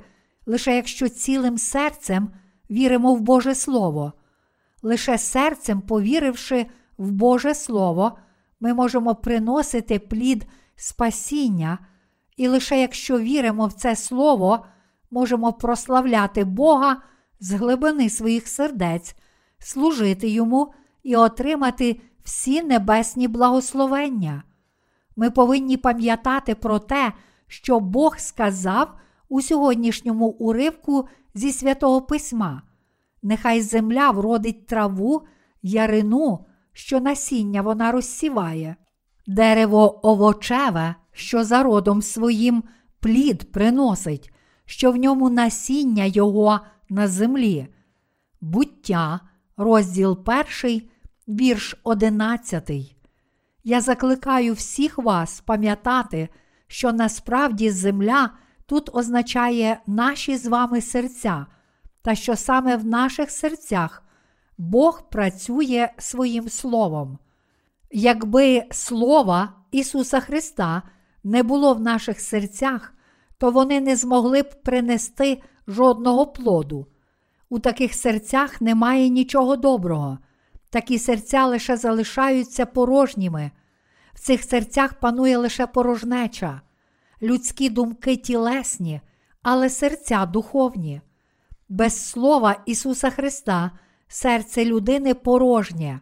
[0.50, 2.30] лише якщо цілим серцем
[2.70, 4.14] віримо в Боже Слово.
[4.82, 6.66] Лише серцем, повіривши
[6.98, 8.18] в Боже Слово,
[8.60, 11.80] ми можемо приносити плід спасіння,
[12.38, 14.66] і лише якщо віримо в це Слово,
[15.12, 17.02] можемо прославляти Бога
[17.40, 19.16] з глибини своїх сердець,
[19.60, 24.44] служити Йому і отримати всі небесні благословення.
[25.16, 27.14] Ми повинні пам'ятати про те,
[27.48, 32.62] що Бог сказав у сьогоднішньому уривку зі святого Письма.
[33.24, 35.22] Нехай земля вродить траву,
[35.62, 38.76] ярину, що насіння вона розсіває,
[39.28, 42.64] дерево овочеве, що за родом своїм
[43.00, 44.34] плід приносить,
[44.66, 47.68] що в ньому насіння його на землі.
[48.42, 49.20] Буття,
[49.58, 50.90] розділ перший,
[51.28, 52.96] вірш одинадцятий.
[53.64, 56.30] Я закликаю всіх вас пам'ятати,
[56.68, 58.30] що насправді земля
[58.70, 61.46] тут означає наші з вами серця,
[62.02, 64.04] та що саме в наших серцях
[64.58, 67.18] Бог працює своїм Словом.
[67.92, 70.82] Якби Слова Ісуса Христа
[71.24, 72.94] не було в наших серцях,
[73.38, 76.88] то вони не змогли б принести жодного плоду.
[77.50, 80.18] У таких серцях немає нічого доброго.
[80.70, 83.52] Такі серця лише залишаються порожніми.
[84.14, 86.62] В цих серцях панує лише порожнеча,
[87.22, 89.02] людські думки тілесні,
[89.42, 91.02] але серця духовні.
[91.70, 93.72] Без слова Ісуса Христа
[94.08, 96.00] серце людини порожнє.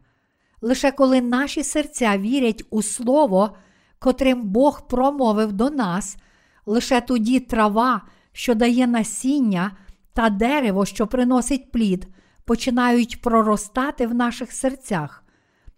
[0.61, 3.57] Лише коли наші серця вірять у Слово,
[3.99, 6.17] котрим Бог промовив до нас,
[6.65, 8.01] лише тоді трава,
[8.31, 9.71] що дає насіння,
[10.13, 12.07] та дерево, що приносить плід,
[12.45, 15.23] починають проростати в наших серцях.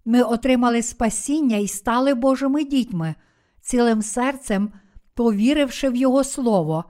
[0.06, 3.16] Ми отримали спасіння і стали Божими дітьми,
[3.62, 4.72] цілим серцем,
[5.20, 6.84] повіривши в Його Слово,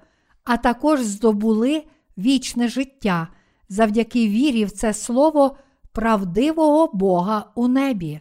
[0.43, 1.83] а також здобули
[2.17, 3.27] вічне життя
[3.69, 5.57] завдяки вірі в це Слово
[5.91, 8.19] правдивого Бога у небі.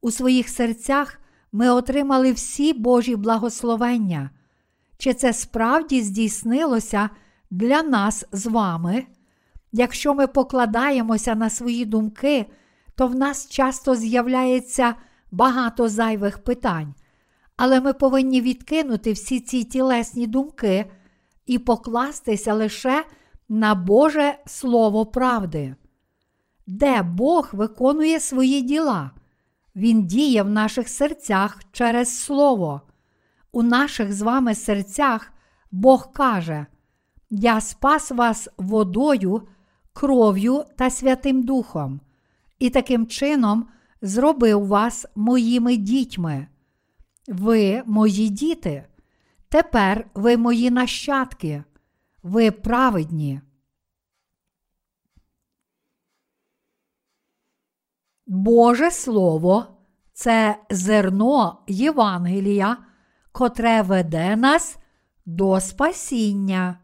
[0.00, 1.20] У своїх серцях
[1.52, 4.30] ми отримали всі Божі благословення.
[4.98, 7.10] Чи це справді здійснилося
[7.50, 9.06] для нас з вами?
[9.72, 12.46] Якщо ми покладаємося на свої думки,
[12.94, 14.94] то в нас часто з'являється
[15.30, 16.94] багато зайвих питань,
[17.56, 20.90] але ми повинні відкинути всі ці тілесні думки
[21.46, 23.04] і покластися лише
[23.48, 25.74] на Боже Слово правди.
[26.66, 29.10] Де Бог виконує свої діла?
[29.76, 32.80] Він діє в наших серцях через Слово.
[33.52, 35.32] У наших з вами серцях
[35.70, 36.66] Бог каже:
[37.30, 39.42] Я спас вас водою,
[39.92, 42.00] кров'ю та Святим Духом,
[42.58, 43.66] і таким чином
[44.02, 46.46] зробив вас моїми дітьми.
[47.28, 48.86] Ви мої діти.
[49.48, 51.64] Тепер ви мої нащадки,
[52.22, 53.40] ви праведні.
[58.26, 59.66] Боже Слово
[60.12, 62.76] це зерно Євангелія,
[63.32, 64.78] котре веде нас
[65.26, 66.78] до спасіння.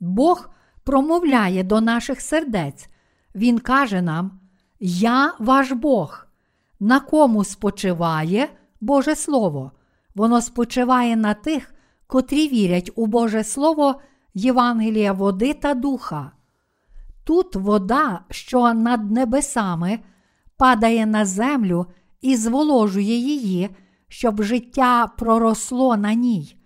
[0.00, 0.50] Бог
[0.84, 2.88] промовляє до наших сердець.
[3.34, 4.40] Він каже нам:
[4.80, 6.26] Я ваш Бог,
[6.84, 8.48] на кому спочиває
[8.80, 9.72] Боже Слово,
[10.14, 11.74] Воно спочиває на тих,
[12.06, 14.00] котрі вірять у Боже Слово
[14.34, 16.30] Євангелія води та духа.
[17.24, 19.98] Тут вода, що над небесами,
[20.56, 21.86] падає на землю
[22.20, 23.70] і зволожує її,
[24.08, 26.56] щоб життя проросло на ній.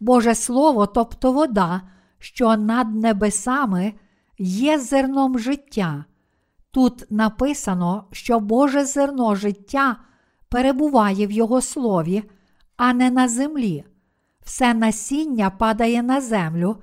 [0.00, 1.82] Боже Слово, тобто вода,
[2.18, 3.92] що над небесами
[4.38, 6.04] є зерном життя.
[6.76, 9.96] Тут написано, що Боже зерно життя
[10.48, 12.22] перебуває в Його слові,
[12.76, 13.84] а не на землі.
[14.44, 16.76] Все насіння падає на землю,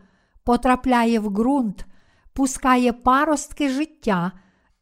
[0.43, 1.85] потрапляє в ґрунт,
[2.33, 4.31] пускає паростки життя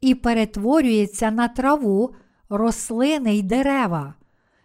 [0.01, 2.15] і перетворюється на траву,
[2.49, 4.13] рослини й дерева.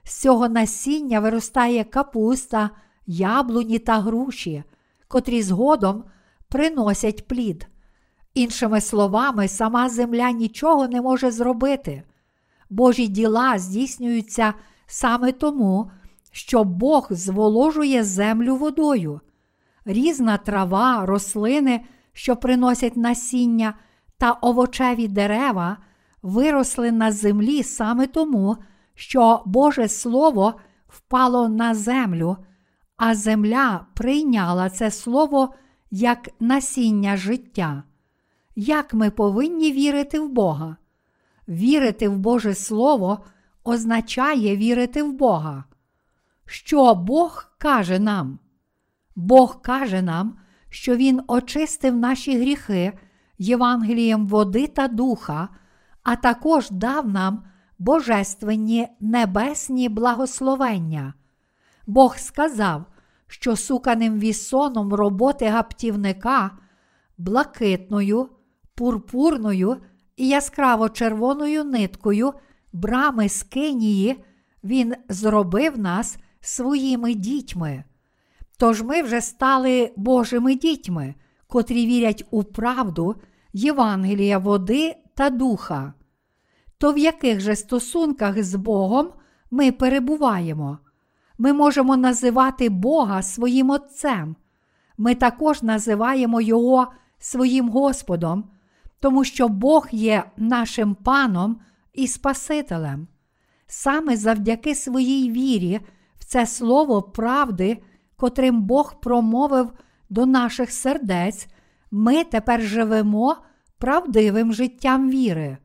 [0.04, 2.70] З цього насіння виростає капуста,
[3.06, 4.64] яблуні та груші,
[5.08, 6.04] котрі згодом
[6.48, 7.66] приносять плід.
[8.36, 12.02] Іншими словами, сама земля нічого не може зробити.
[12.70, 14.54] Божі діла здійснюються
[14.86, 15.90] саме тому,
[16.32, 19.20] що Бог зволожує землю водою.
[19.84, 21.80] Різна трава, рослини,
[22.12, 23.74] що приносять насіння
[24.18, 25.76] та овочеві дерева,
[26.22, 28.56] виросли на землі саме тому,
[28.94, 30.54] що Боже Слово
[30.88, 32.36] впало на землю,
[32.96, 35.54] а земля прийняла це слово
[35.90, 37.82] як насіння життя.
[38.58, 40.76] Як ми повинні вірити в Бога?
[41.48, 43.24] Вірити в Боже Слово
[43.64, 45.64] означає вірити в Бога.
[46.46, 48.38] Що Бог каже нам?
[49.16, 50.38] Бог каже нам,
[50.70, 52.98] що Він очистив наші гріхи
[53.38, 55.48] Євангелієм води та духа,
[56.02, 57.44] а також дав нам
[57.78, 61.14] божественні небесні благословення.
[61.86, 62.84] Бог сказав,
[63.26, 66.50] що суканим вісоном роботи гаптівника,
[67.18, 68.28] блакитною,
[68.76, 69.76] пурпурною
[70.16, 72.32] і яскраво червоною ниткою
[72.72, 74.24] брами скинії
[74.64, 77.84] Він зробив нас своїми дітьми.
[78.58, 81.14] Тож ми вже стали Божими дітьми,
[81.46, 83.16] котрі вірять у правду
[83.52, 85.92] Євангелія води та духа.
[86.78, 89.08] То в яких же стосунках з Богом
[89.50, 90.78] ми перебуваємо?
[91.38, 94.36] Ми можемо називати Бога своїм Отцем.
[94.98, 96.86] Ми також називаємо Його
[97.18, 98.44] своїм Господом,
[99.00, 101.60] тому що Бог є нашим паном
[101.92, 103.08] і Спасителем.
[103.66, 105.80] Саме завдяки своїй вірі
[106.18, 107.78] в це слово правди,
[108.16, 109.72] котрим Бог промовив
[110.10, 111.46] до наших сердець,
[111.90, 113.36] ми тепер живемо
[113.78, 115.58] правдивим життям віри.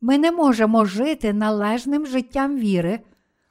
[0.00, 3.00] Ми не можемо жити належним життям віри,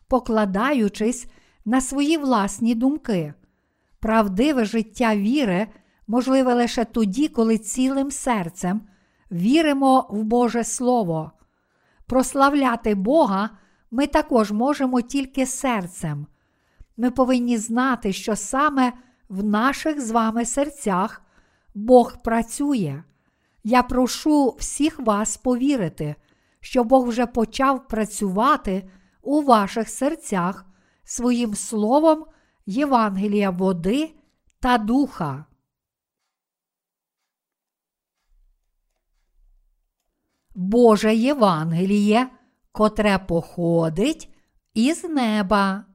[0.07, 1.27] покладаючись
[1.65, 3.33] на свої власні думки.
[3.99, 5.67] Правдиве життя віри
[6.07, 8.81] можливе лише тоді, коли цілим серцем
[9.33, 11.31] віримо в Боже Слово.
[12.05, 13.49] Прославляти Бога
[13.91, 16.27] ми також можемо тільки серцем.
[16.97, 18.93] Ми повинні знати, що саме
[19.29, 21.21] в наших з вами серцях
[21.75, 23.03] Бог працює.
[23.63, 26.15] Я прошу всіх вас повірити,
[26.59, 28.89] що Бог вже почав працювати
[29.21, 30.65] у ваших серцях
[31.03, 32.25] своїм словом
[32.65, 34.13] Євангелія води
[34.59, 35.45] та духа.
[40.55, 42.29] Боже Євангеліє,
[42.71, 44.29] котре походить
[44.73, 45.85] із неба.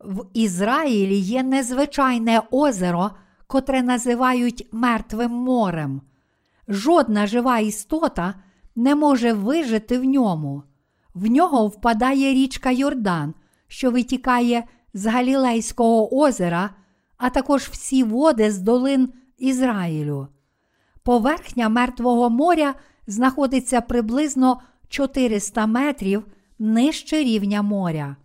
[0.00, 3.10] В Ізраїлі є незвичайне озеро,
[3.46, 6.00] котре називають Мертвим морем.
[6.68, 8.34] Жодна жива істота
[8.76, 10.62] не може вижити в ньому.
[11.14, 13.34] В нього впадає річка Йордан,
[13.68, 14.64] що витікає
[14.94, 16.70] з Галілейського озера,
[17.16, 20.28] а також всі води з долин Ізраїлю.
[21.04, 22.74] Поверхня Мертвого моря
[23.06, 26.24] знаходиться приблизно 400 метрів
[26.58, 28.16] нижче рівня моря.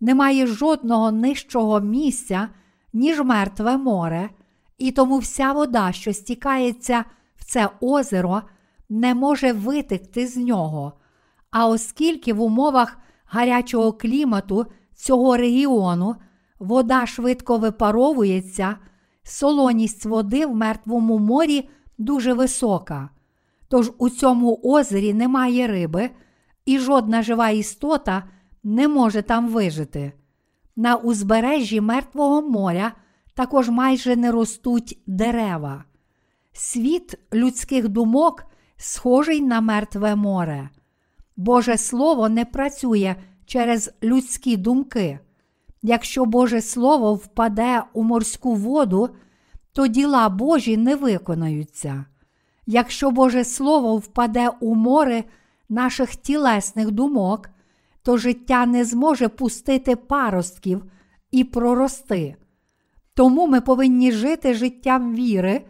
[0.00, 2.48] Немає жодного нижчого місця,
[2.92, 4.30] ніж Мертве море,
[4.78, 7.04] і тому вся вода, що стікається
[7.36, 8.42] в це озеро,
[8.88, 10.92] не може витекти з нього.
[11.50, 16.16] А оскільки в умовах гарячого клімату цього регіону
[16.58, 18.76] вода швидко випаровується,
[19.22, 23.10] солоність води в Мертвому морі дуже висока.
[23.68, 26.10] Тож у цьому озері немає риби,
[26.66, 28.24] і жодна жива істота
[28.62, 30.12] не може там вижити.
[30.76, 32.92] На узбережжі Мертвого моря
[33.34, 35.84] також майже не ростуть дерева.
[36.52, 38.44] Світ людських думок
[38.76, 40.68] схожий на мертве море.
[41.36, 43.16] Боже Слово не працює
[43.46, 45.18] через людські думки.
[45.82, 49.08] Якщо Боже Слово впаде у морську воду,
[49.74, 52.04] то діла Божі не виконаються.
[52.66, 55.24] Якщо Боже Слово впаде у море
[55.68, 57.50] наших тілесних думок,
[58.02, 60.84] то життя не зможе пустити паростків
[61.30, 62.36] і прорости.
[63.14, 65.64] Тому ми повинні жити життям віри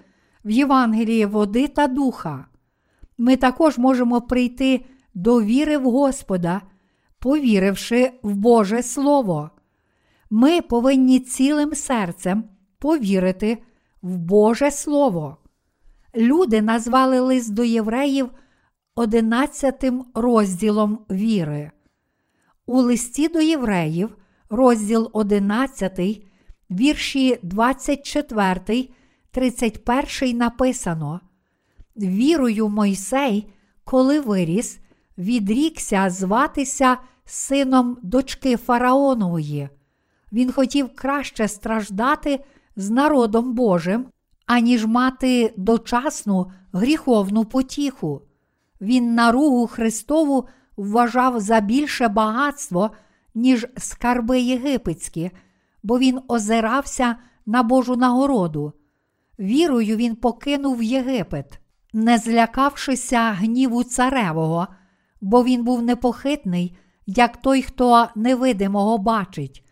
[0.45, 2.47] в Євангелії води та духа.
[3.19, 4.85] Ми також можемо прийти
[5.15, 6.61] до віри в Господа,
[7.19, 9.51] повіривши в Боже Слово.
[10.31, 12.45] Ми повинні цілим серцем
[12.79, 13.59] повірити
[14.05, 15.37] в Боже Слово.
[16.17, 18.31] Люди назвали лист до євреїв
[18.95, 21.71] одинадцятим розділом віри.
[22.67, 24.17] У листі до євреїв,
[24.51, 26.01] розділ 11,
[26.71, 28.89] вірші 24,
[29.31, 31.21] 31 написано:
[31.97, 33.53] Вірою Мойсей,
[33.85, 34.79] коли виріс,
[35.19, 39.69] відрікся зватися сином дочки Фараонової.
[40.33, 42.41] Він хотів краще страждати
[42.77, 44.07] з народом Божим,
[44.47, 48.23] аніж мати дочасну гріховну потіху.
[48.81, 52.91] Він наругу Христову вважав за більше багатство,
[53.35, 55.31] ніж скарби єгипетські,
[55.83, 57.17] бо він озирався
[57.47, 58.73] на Божу нагороду.
[59.39, 61.61] Вірою він покинув Єгипет,
[61.93, 64.67] не злякавшися гніву царевого,
[65.21, 69.65] бо він був непохитний, як той, хто невидимого бачить.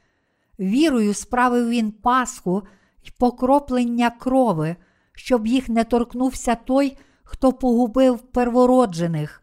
[0.59, 2.63] Вірою справив він Пасху
[3.05, 4.77] й покроплення крови,
[5.13, 9.43] щоб їх не торкнувся той, хто погубив первороджених.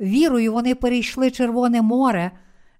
[0.00, 2.30] Вірою вони перейшли Червоне море,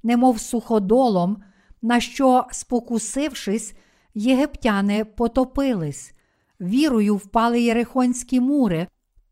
[0.02, 1.42] немов суходолом,
[1.82, 3.74] на що, спокусившись,
[4.14, 6.14] єгиптяни потопились.
[6.60, 8.86] Вірою впали єрихонські мури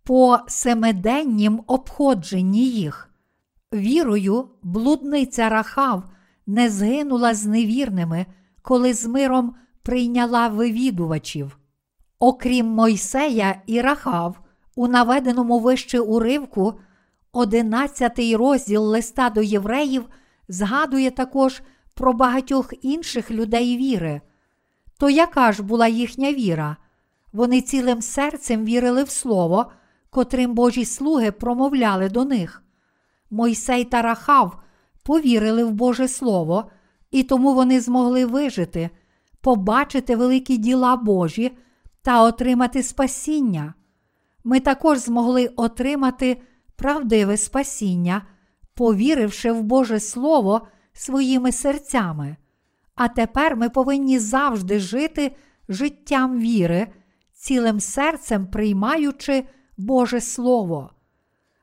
[0.05, 3.11] по семиденнім обходженні їх.
[3.75, 6.05] Вірою, блудниця Рахав
[6.47, 8.27] не згинула з невірними,
[8.63, 11.59] коли з миром прийняла вивідувачів.
[12.19, 14.41] Окрім Мойсея і Рахав,
[14.77, 16.75] у наведеному вище уривку,
[17.33, 20.09] одинадцятий розділ листа до євреїв
[20.49, 21.63] згадує також
[21.95, 24.21] про багатьох інших людей віри.
[24.99, 26.77] То яка ж була їхня віра?
[27.33, 29.73] Вони цілим серцем вірили в Слово,
[30.11, 32.63] котрим Божі слуги промовляли до них.
[33.31, 34.63] Мойсей та Рахав
[35.05, 36.71] повірили в Боже Слово,
[37.11, 38.91] і тому вони змогли вижити,
[39.43, 41.57] побачити великі діла Божі
[42.03, 43.75] та отримати спасіння.
[44.45, 46.43] Ми також змогли отримати
[46.77, 48.23] правдиве спасіння,
[48.75, 52.37] повіривши в Боже Слово своїми серцями.
[52.95, 55.37] А тепер ми повинні завжди жити
[55.69, 56.87] життям віри,
[57.33, 59.45] цілим серцем приймаючи
[59.77, 60.91] Боже Слово.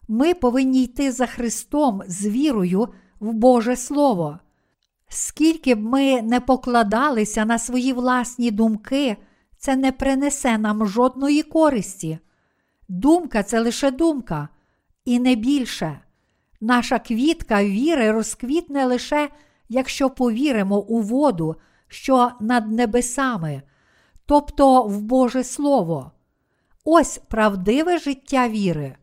[0.07, 2.87] Ми повинні йти за Христом з вірою
[3.19, 4.39] в Боже Слово.
[5.09, 9.17] Скільки б ми не покладалися на свої власні думки,
[9.57, 12.19] це не принесе нам жодної користі.
[12.89, 14.49] Думка це лише думка,
[15.05, 15.99] і не більше.
[16.61, 19.29] Наша квітка віри розквітне лише,
[19.69, 21.55] якщо повіримо у воду,
[21.87, 23.61] що над небесами,
[24.25, 26.11] тобто в Боже Слово.
[26.85, 28.95] Ось правдиве життя віри.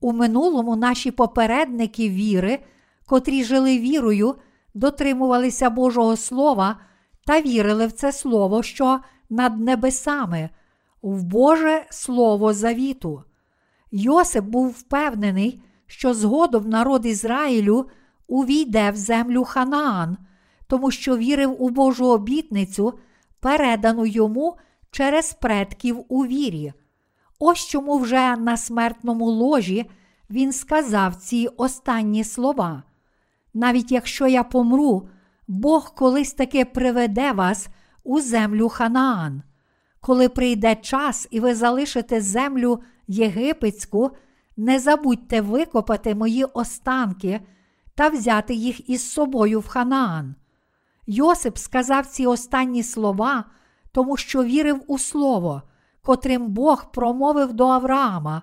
[0.00, 2.58] У минулому наші попередники віри,
[3.06, 4.34] котрі жили вірою,
[4.74, 6.76] дотримувалися Божого Слова
[7.26, 9.00] та вірили в це Слово, що
[9.30, 10.50] над небесами,
[11.02, 13.22] в Боже Слово завіту.
[13.90, 17.88] Йосип був впевнений, що згодом народ Ізраїлю
[18.26, 20.16] увійде в землю Ханаан,
[20.66, 22.98] тому що вірив у Божу обітницю,
[23.40, 24.56] передану йому
[24.90, 26.72] через предків у вірі.
[27.38, 29.90] Ось чому вже на смертному ложі
[30.30, 32.82] він сказав ці останні слова.
[33.54, 35.08] Навіть якщо я помру,
[35.48, 37.68] Бог колись таки приведе вас
[38.04, 39.42] у землю Ханаан.
[40.00, 44.10] Коли прийде час і ви залишите землю єгипетську,
[44.56, 47.40] не забудьте викопати мої останки
[47.94, 50.34] та взяти їх із собою в Ханаан.
[51.06, 53.44] Йосип сказав ці останні слова,
[53.92, 55.62] тому що вірив у слово,
[56.02, 58.42] котрим Бог промовив до Авраама,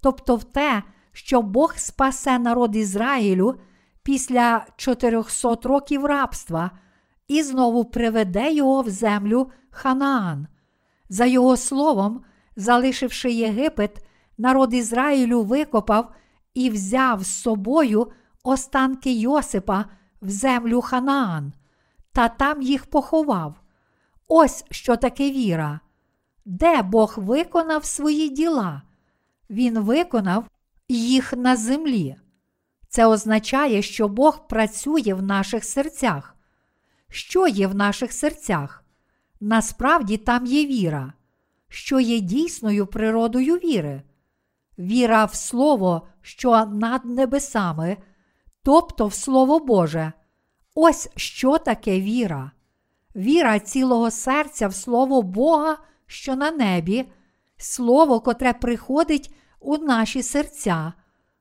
[0.00, 0.82] тобто в те,
[1.12, 3.54] що Бог спасе народ Ізраїлю
[4.08, 6.70] після 400 років рабства
[7.26, 10.46] і знову приведе його в землю Ханаан.
[11.08, 12.24] За його словом,
[12.56, 14.06] залишивши Єгипет,
[14.38, 16.12] народ Ізраїлю викопав
[16.54, 18.08] і взяв з собою
[18.42, 19.84] останки Йосипа
[20.22, 21.52] в землю Ханаан,
[22.12, 23.54] та там їх поховав.
[24.28, 25.80] Ось що таке віра.
[26.44, 28.82] Де Бог виконав свої діла?
[29.50, 30.44] Він виконав
[30.88, 32.16] їх на землі.
[32.88, 36.36] Це означає, що Бог працює в наших серцях.
[37.10, 38.84] Що є в наших серцях?
[39.40, 41.12] Насправді там є віра,
[41.68, 44.02] що є дійсною природою віри.
[44.78, 47.96] Віра в Слово, що над небесами,
[48.62, 50.12] тобто в Слово Боже.
[50.74, 52.50] Ось що таке віра.
[53.16, 57.08] Віра цілого серця в Слово Бога, що на небі,
[57.56, 60.92] Слово, котре приходить у наші серця,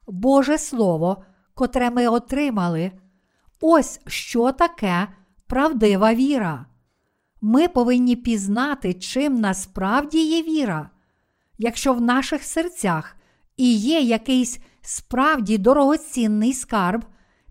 [0.08, 1.24] Боже Слово,
[1.58, 2.92] котре ми отримали.
[3.62, 5.08] Ось що таке
[5.48, 6.66] правдива віра.
[7.42, 10.90] Ми повинні пізнати, чим насправді є віра.
[11.58, 13.16] Якщо в наших серцях
[13.58, 17.06] і є якийсь справді дорогоцінний скарб,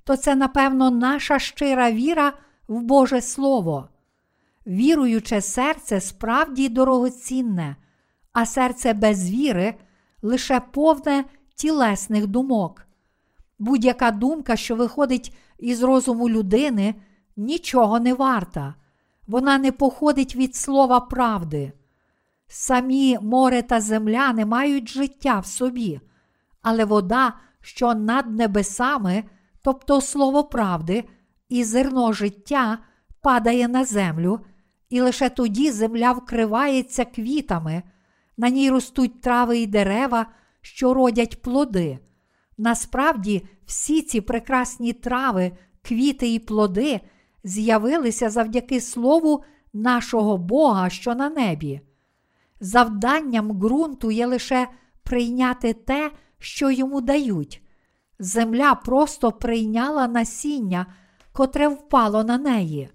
[0.05, 2.33] то це, напевно, наша щира віра
[2.69, 3.89] в Боже Слово.
[4.67, 7.77] Віруюче серце справді дорогоцінне,
[8.33, 9.75] а серце без віри
[10.23, 12.86] лише повне тілесних думок.
[13.59, 16.95] Будь-яка думка, що виходить із розуму людини,
[17.37, 18.75] нічого не варта,
[19.27, 21.73] вона не походить від слова правди.
[22.49, 26.01] Самі море та земля не мають життя в собі,
[26.63, 29.25] але вода, що над небесами,
[29.63, 31.05] тобто слово правди,
[31.49, 32.79] і зерно життя
[33.21, 34.41] падає на землю,
[34.91, 37.83] і лише тоді земля вкривається квітами,
[38.37, 40.27] на ній ростуть трави і дерева,
[40.61, 41.99] що родять плоди.
[42.59, 45.53] Насправді, всі ці прекрасні трави,
[45.83, 47.01] квіти і плоди
[47.45, 51.81] з'явилися завдяки слову нашого Бога, що на небі.
[52.61, 54.69] Завданням ґрунту є лише
[55.03, 57.63] прийняти те, що йому дають.
[58.19, 60.87] Земля просто прийняла насіння,
[61.33, 62.91] котре впало на неї.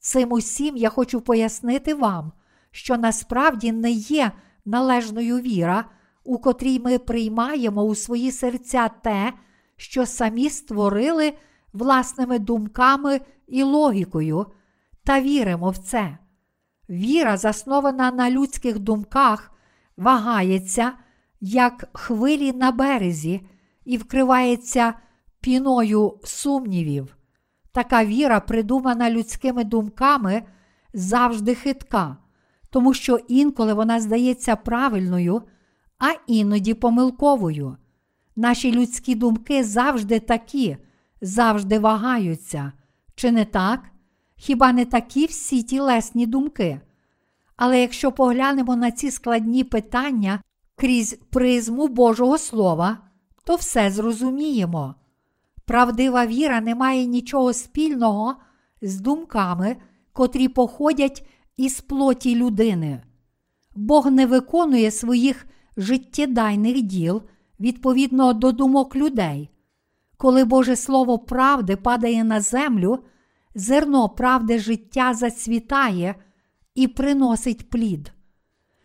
[0.00, 2.32] Цим усім я хочу пояснити вам,
[2.70, 4.32] що насправді не є
[4.64, 5.84] належною віра,
[6.24, 9.32] у котрій ми приймаємо у свої серця те,
[9.76, 11.32] що самі створили
[11.72, 14.46] власними думками і логікою,
[15.04, 16.18] та віримо в це.
[16.90, 19.52] Віра, заснована на людських думках,
[19.96, 20.92] вагається,
[21.40, 23.40] як хвилі на березі,
[23.84, 24.94] і вкривається
[25.40, 27.16] піною сумнівів.
[27.72, 30.42] Така віра, придумана людськими думками,
[30.94, 32.16] завжди хитка,
[32.70, 35.42] тому що інколи вона здається правильною,
[36.00, 37.76] а іноді помилковою.
[38.36, 40.76] Наші людські думки завжди такі,
[41.20, 42.72] завжди вагаються.
[43.14, 43.80] Чи не так?
[44.36, 46.80] Хіба не такі всі тілесні думки?
[47.56, 50.42] Але якщо поглянемо на ці складні питання
[50.76, 52.98] крізь призму Божого Слова,
[53.44, 54.94] то все зрозуміємо.
[55.64, 58.36] Правдива віра не має нічого спільного
[58.82, 59.76] з думками,
[60.12, 61.26] котрі походять
[61.56, 63.02] із плоті людини.
[63.74, 65.46] Бог не виконує своїх
[65.76, 67.22] життєдайних діл
[67.60, 69.50] відповідно до думок людей.
[70.16, 72.98] Коли Боже Слово правди падає на землю,
[73.54, 76.14] зерно правди життя зацвітає
[76.74, 78.12] і приносить плід.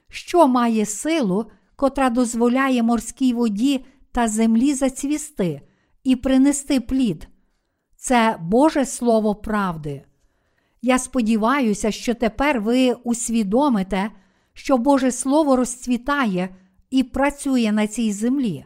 [0.09, 5.61] Що має силу, котра дозволяє морській воді та землі зацвісти
[6.03, 7.27] і принести плід?
[7.95, 10.03] Це Боже Слово правди.
[10.81, 14.11] Я сподіваюся, що тепер ви усвідомите,
[14.53, 16.49] що Боже Слово розцвітає
[16.95, 18.65] і працює на цій землі.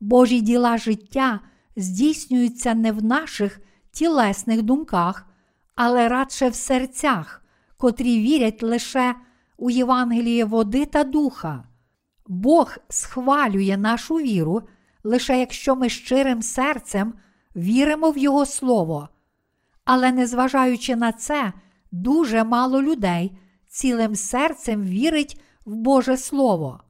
[0.00, 1.40] Божі діла життя
[1.76, 5.26] здійснюються не в наших тілесних думках,
[5.74, 7.42] але радше в серцях,
[7.76, 9.14] котрі вірять лише
[9.56, 11.64] у Євангеліє води та духа.
[12.26, 14.62] Бог схвалює нашу віру,
[15.04, 17.14] лише якщо ми щирим серцем
[17.56, 19.08] віримо в Його Слово.
[19.84, 21.52] Але незважаючи на це,
[21.90, 23.38] дуже мало людей
[23.68, 26.80] цілим серцем вірить в Боже Слово.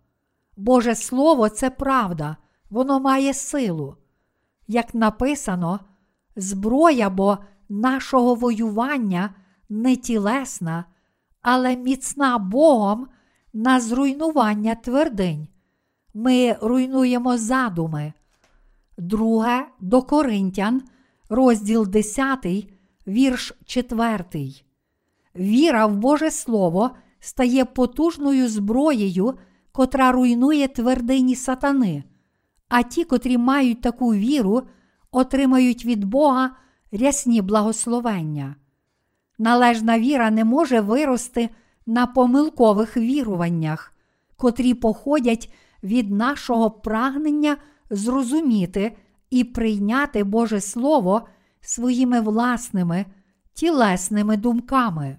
[0.56, 2.36] Боже Слово це правда,
[2.70, 3.96] воно має силу.
[4.66, 5.80] Як написано,
[6.36, 7.38] зброя бо
[7.68, 9.34] нашого воювання
[9.68, 10.84] не тілесна,
[11.42, 13.08] але міцна Богом
[13.52, 15.48] на зруйнування твердинь.
[16.14, 18.12] Ми руйнуємо задуми.
[18.98, 20.82] Друге до Коринтян,
[21.28, 22.46] розділ 10,
[23.06, 24.24] вірш 4.
[25.36, 26.90] Віра в Боже Слово
[27.20, 29.34] стає потужною зброєю,
[29.72, 32.04] котра руйнує твердині сатани.
[32.68, 34.62] А ті, котрі мають таку віру,
[35.10, 36.50] отримають від Бога
[36.92, 38.56] рясні благословення.
[39.38, 41.50] Належна віра не може вирости
[41.86, 43.92] на помилкових віруваннях,
[44.36, 45.52] котрі походять
[45.82, 47.56] від нашого прагнення
[47.90, 48.96] зрозуміти
[49.30, 51.28] і прийняти Боже Слово
[51.60, 53.06] своїми власними
[53.54, 55.18] тілесними думками.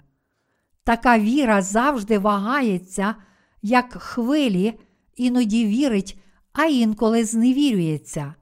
[0.84, 3.16] Така віра завжди вагається,
[3.64, 4.74] як хвилі,
[5.16, 6.20] іноді вірить,
[6.54, 8.34] а інколи зневірюється.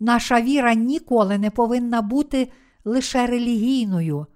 [0.00, 2.52] Наша віра ніколи не повинна бути
[2.84, 4.26] лише релігійною.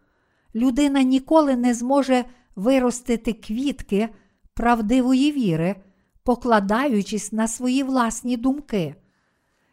[0.54, 2.24] Людина ніколи не зможе
[2.56, 4.08] виростити квітки
[4.54, 5.76] правдивої віри,
[6.24, 8.94] покладаючись на свої власні думки.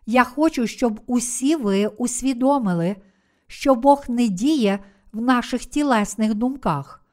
[0.05, 2.95] Я хочу, щоб усі ви усвідомили,
[3.47, 4.79] що Бог не діє
[5.13, 7.05] в наших тілесних думках.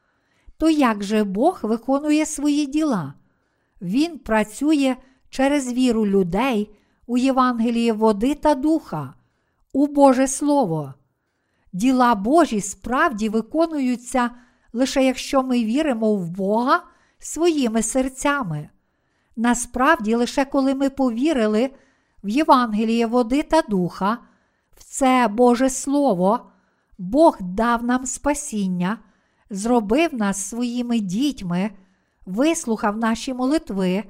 [0.57, 3.15] То як же Бог виконує свої діла?
[3.81, 4.97] Він працює
[5.31, 6.71] через віру людей
[7.07, 9.15] у Євангелії води та духа,
[9.73, 10.95] у Боже Слово.
[11.73, 14.31] Діла Божі справді виконуються
[14.73, 16.83] лише якщо ми віримо в Бога
[17.19, 18.69] своїми серцями.
[19.37, 21.71] Насправді, лише коли ми повірили
[22.25, 24.19] в Євангеліє води та духа,
[24.77, 26.51] в це Боже Слово,
[26.99, 28.99] Бог дав нам спасіння,
[29.51, 31.71] зробив нас своїми дітьми,
[32.31, 34.05] вислухав наші молитви,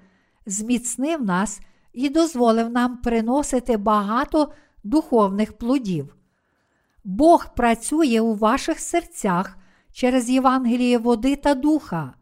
[0.46, 1.60] зміцнив нас
[1.92, 4.52] і дозволив нам приносити багато
[4.84, 6.16] духовних плодів.
[7.04, 9.58] Бог працює у ваших серцях
[9.92, 12.14] через Євангеліє води та духа.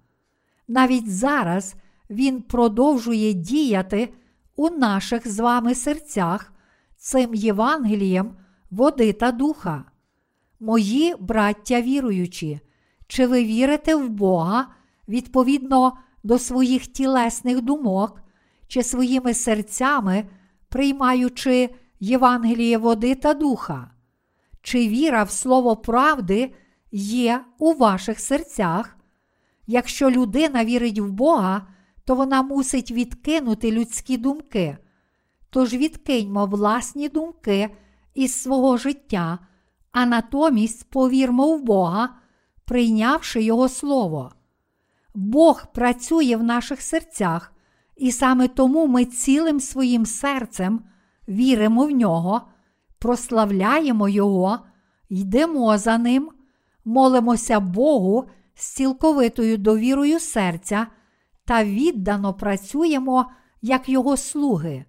[0.68, 1.74] Навіть зараз
[2.10, 4.14] Він продовжує діяти
[4.56, 6.52] у наших з вами серцях
[6.96, 8.36] цим Євангелієм
[8.70, 9.84] води та духа.
[10.60, 12.60] Мої браття віруючі,
[13.06, 14.66] чи ви вірите в Бога
[15.08, 15.92] відповідно
[16.22, 18.22] до своїх тілесних думок,
[18.66, 20.24] чи своїми серцями,
[20.68, 23.90] приймаючи Євангеліє води та духа?
[24.62, 26.54] Чи віра в слово правди
[26.92, 28.96] є у ваших серцях?
[29.66, 31.66] Якщо людина вірить в Бога,
[32.04, 34.78] то вона мусить відкинути людські думки.
[35.50, 37.70] Тож відкиньмо власні думки
[38.14, 39.38] із свого життя,
[39.92, 42.14] а натомість повірмо в Бога,
[42.64, 44.32] прийнявши Його Слово.
[45.18, 47.52] Бог працює в наших серцях,
[47.96, 50.80] і саме тому ми цілим своїм серцем
[51.28, 52.42] віримо в нього,
[52.98, 54.58] прославляємо Його,
[55.08, 56.30] йдемо за Ним,
[56.84, 60.86] молимося Богу з цілковитою довірою серця
[61.44, 63.30] та віддано працюємо
[63.62, 64.84] як Його слуги.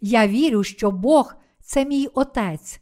[0.00, 2.80] Я вірю, що Бог це мій Отець,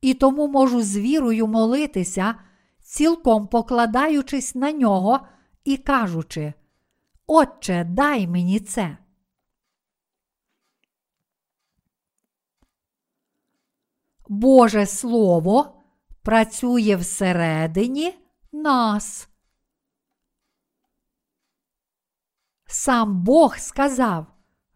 [0.00, 2.34] і тому можу з вірою молитися,
[2.82, 5.20] цілком покладаючись на нього
[5.64, 6.52] і кажучи:
[7.26, 8.96] Отче, дай мені це.
[14.28, 15.82] Боже Слово
[16.22, 18.14] працює всередині
[18.52, 19.28] нас.
[22.66, 24.26] Сам Бог сказав: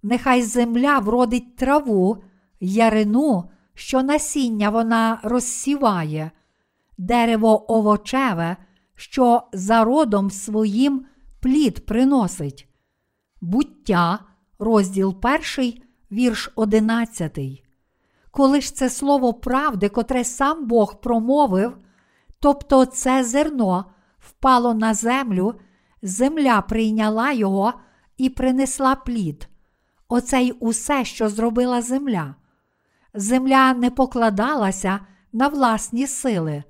[0.02, 2.22] Нехай земля вродить траву,
[2.60, 6.30] ярину, що насіння вона розсіває,
[6.98, 8.56] дерево овочеве,
[8.94, 11.06] що за родом своїм
[11.40, 12.68] плід приносить.
[13.40, 14.18] Буття,
[14.58, 15.82] розділ перший,
[16.12, 17.64] вірш одинадцятий.
[18.30, 21.76] Коли ж це слово правди, котре сам Бог промовив,
[22.40, 23.84] тобто це зерно
[24.18, 25.54] впало на землю,
[26.02, 27.72] земля прийняла його
[28.16, 29.48] і принесла плід.
[30.08, 32.34] Оце й усе, що зробила земля.
[33.14, 35.00] Земля не покладалася
[35.32, 36.64] на власні сили,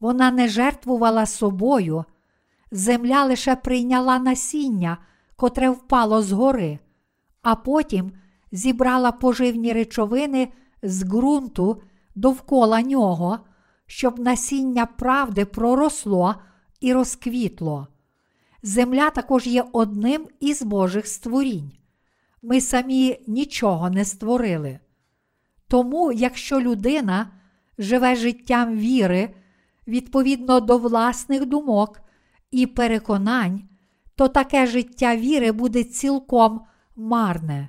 [0.00, 2.04] вона не жертвувала собою,
[2.70, 4.98] земля лише прийняла насіння,
[5.36, 6.78] котре впало з гори,
[7.42, 8.12] а потім
[8.52, 10.48] зібрала поживні речовини
[10.82, 11.82] з ґрунту
[12.14, 13.38] довкола нього,
[13.86, 16.34] щоб насіння правди проросло
[16.80, 17.88] і розквітло.
[18.62, 21.72] Земля також є одним із Божих створінь.
[22.42, 24.78] Ми самі нічого не створили.
[25.68, 27.30] Тому, якщо людина
[27.78, 29.34] живе життям віри
[29.86, 32.00] відповідно до власних думок
[32.50, 33.62] і переконань,
[34.14, 36.60] то таке життя віри буде цілком
[36.96, 37.68] марне.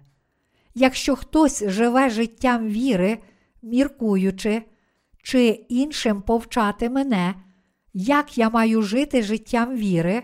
[0.75, 3.17] Якщо хтось живе життям віри,
[3.61, 4.63] міркуючи,
[5.23, 7.35] чи іншим повчати мене,
[7.93, 10.23] як я маю жити життям віри,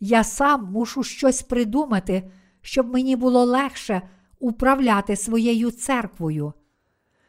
[0.00, 2.30] я сам мушу щось придумати,
[2.60, 4.02] щоб мені було легше
[4.38, 6.52] управляти своєю церквою.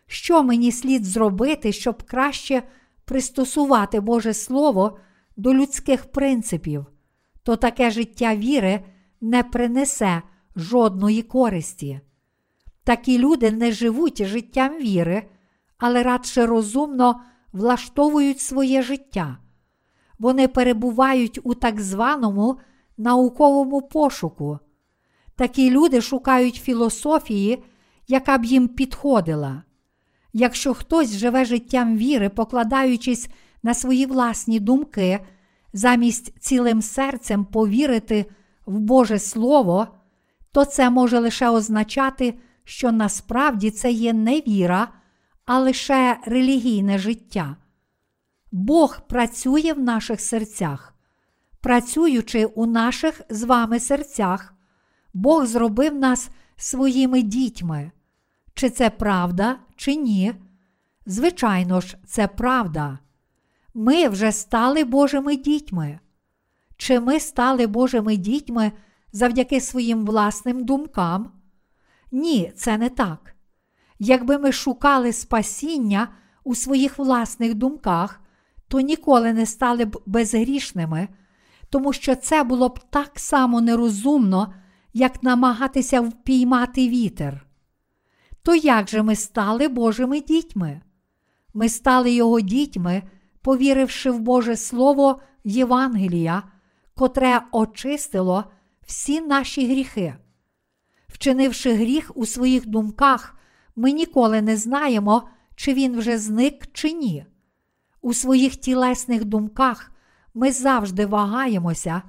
[0.08, 2.64] Що мені слід зробити, щоб краще
[3.12, 4.98] пристосувати Боже Слово
[5.38, 6.86] до людських принципів,
[7.44, 8.86] то таке життя віри
[9.22, 10.22] не принесе
[10.56, 12.02] жодної користі.
[12.84, 15.30] Такі люди не живуть життям віри,
[15.78, 17.22] але радше розумно
[17.54, 19.38] влаштовують своє життя.
[20.20, 22.60] Вони перебувають у так званому
[22.98, 24.60] науковому пошуку.
[25.36, 27.64] Такі люди шукають філософії,
[28.08, 29.64] яка б їм підходила.
[30.34, 33.30] Якщо хтось живе життям віри, покладаючись
[33.64, 35.20] на свої власні думки,
[35.74, 38.26] замість цілим серцем повірити
[38.66, 39.88] в Боже Слово,
[40.52, 44.88] то це може лише означати, що насправді це є не віра,
[45.46, 47.56] а лише релігійне життя.
[48.52, 50.94] Бог працює в наших серцях.
[51.62, 54.54] Працюючи у наших з вами серцях,
[55.14, 57.92] Бог зробив нас своїми дітьми.
[58.54, 60.34] Чи це правда, чи ні?
[61.06, 63.00] Звичайно ж, це правда.
[63.74, 66.00] Ми вже стали Божими дітьми.
[66.78, 68.72] Чи ми стали Божими дітьми
[69.12, 71.32] завдяки своїм власним думкам?
[72.12, 73.36] Ні, це не так.
[74.00, 76.08] Якби ми шукали спасіння
[76.44, 78.22] у своїх власних думках,
[78.68, 81.08] то ніколи не стали б безгрішними,
[81.70, 84.54] тому що це було б так само нерозумно,
[84.94, 87.46] як намагатися впіймати вітер.
[88.44, 90.82] То як же ми стали Божими дітьми?
[91.54, 93.04] Ми стали Його дітьми,
[93.42, 96.44] повіривши в Боже Слово Євангелія,
[96.96, 98.46] котре очистило
[98.86, 100.16] всі наші гріхи.
[101.08, 103.36] Вчинивши гріх у своїх думках,
[103.76, 107.26] ми ніколи не знаємо, чи він вже зник, чи ні.
[108.02, 109.92] У своїх тілесних думках
[110.34, 112.02] ми завжди вагаємося,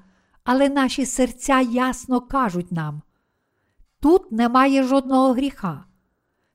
[0.44, 3.02] але наші серця ясно кажуть нам:
[4.00, 5.84] тут немає жодного гріха.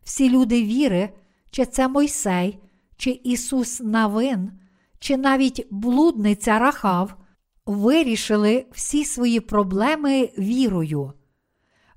[0.07, 1.09] Всі люди віри,
[1.51, 2.59] чи це Мойсей,
[2.97, 4.51] чи Ісус Навин,
[4.99, 7.15] чи навіть блудниця Рахав,
[7.65, 11.13] вирішили всі свої проблеми вірою.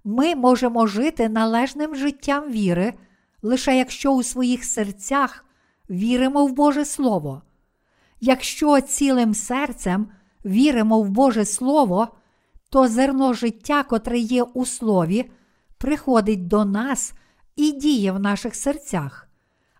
[0.04, 2.94] Ми можемо жити належним життям віри,
[3.42, 5.44] лише якщо у своїх серцях
[5.90, 7.42] віримо в Боже Слово.
[8.20, 10.08] Якщо цілим серцем
[10.44, 12.08] віримо в Боже Слово,
[12.70, 15.30] то зерно життя, котре є у Слові,
[15.78, 17.14] приходить до нас
[17.56, 19.28] і діє в наших серцях,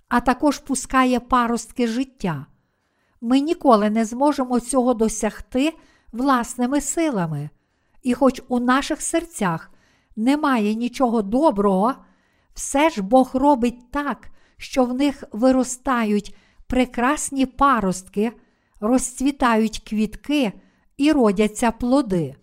[0.08, 2.46] а також пускає паростки життя.
[3.20, 5.74] Ми ніколи не зможемо цього досягти
[6.12, 7.50] власними силами,
[8.02, 9.70] і хоч у наших серцях
[10.16, 11.94] немає нічого доброго,
[12.54, 18.32] все ж Бог робить так, що в них виростають прекрасні паростки,
[18.80, 20.52] розцвітають квітки
[20.96, 22.36] і родяться плоди.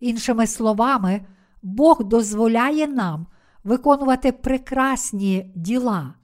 [0.00, 1.26] Іншими словами,
[1.62, 3.26] Бог дозволяє нам
[3.66, 6.14] виконувати прекрасні діла.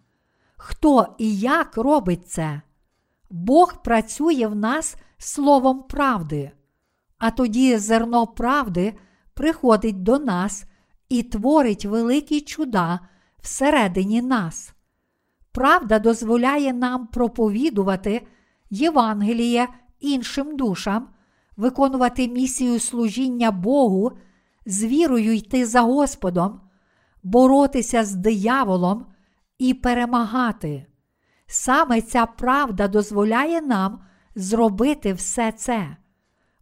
[0.56, 2.62] Хто і як робить це?
[3.30, 6.50] Бог працює в нас словом правди,
[7.18, 8.94] а тоді зерно правди
[9.34, 10.64] приходить до нас
[11.08, 13.00] і творить великі чуда
[13.40, 14.74] всередині нас.
[15.52, 18.26] Правда дозволяє нам проповідувати
[18.70, 19.68] Євангеліє
[20.00, 21.08] іншим душам,
[21.56, 24.12] виконувати місію служіння Богу,
[24.66, 26.60] з вірою йти за Господом,
[27.22, 29.06] боротися з дияволом
[29.58, 30.86] і перемагати.
[31.46, 34.00] Саме ця правда дозволяє нам
[34.34, 35.96] зробити все це.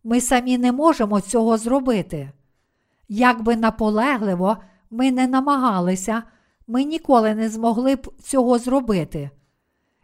[0.04, 2.32] Ми самі не можемо цього зробити.
[3.08, 4.56] Як би наполегливо
[4.90, 6.22] ми не намагалися,
[6.66, 9.30] ми ніколи не змогли б цього зробити.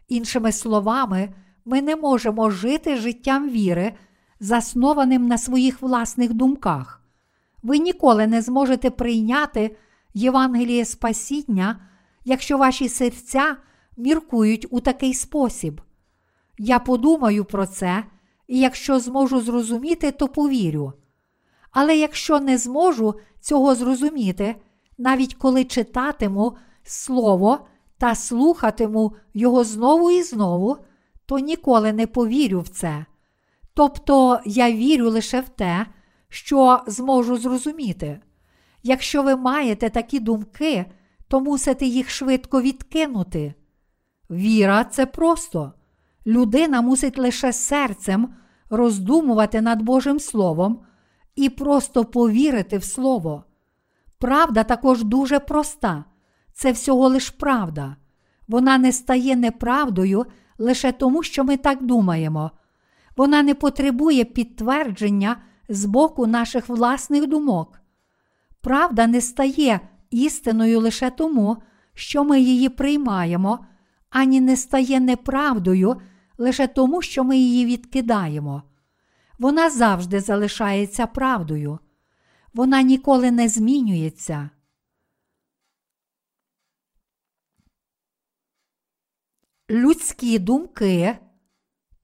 [0.07, 1.33] Іншими словами,
[1.65, 3.93] ми не можемо жити життям віри,
[4.39, 7.01] заснованим на своїх власних думках.
[7.63, 9.75] Ви ніколи не зможете прийняти
[10.17, 11.79] Євангеліє спасіння,
[12.25, 13.57] якщо ваші серця
[13.97, 15.81] міркують у такий спосіб.
[16.57, 18.03] Я подумаю про це,
[18.47, 20.93] і якщо зможу зрозуміти, то повірю.
[21.71, 24.55] Але якщо не зможу цього зрозуміти,
[24.97, 30.77] навіть коли читатиму Слово та слухатиму його знову і знову,
[31.25, 33.05] то ніколи не повірю в це.
[33.73, 35.85] Тобто я вірю лише в те,
[36.29, 38.21] що зможу зрозуміти.
[38.87, 40.85] Якщо ви маєте такі думки,
[41.27, 43.53] то мусите їх швидко відкинути.
[44.29, 45.73] Віра це просто.
[46.27, 48.33] Людина мусить лише серцем
[48.69, 50.79] роздумувати над Божим Словом
[51.35, 53.43] і просто повірити в Слово.
[54.19, 56.03] Правда також дуже проста,
[56.53, 57.95] це всього лиш правда.
[58.47, 60.25] Вона не стає неправдою
[60.57, 62.51] лише тому, що ми так думаємо.
[63.17, 65.37] Вона не потребує підтвердження
[65.69, 67.79] з боку наших власних думок.
[68.67, 71.57] Правда не стає істиною лише тому,
[71.93, 73.65] що ми її приймаємо,
[74.09, 76.01] ані не стає неправдою
[76.37, 78.63] лише тому, що ми її відкидаємо.
[79.39, 81.79] Вона завжди залишається правдою.
[82.53, 84.49] Вона ніколи не змінюється.
[89.69, 91.17] Людські думки,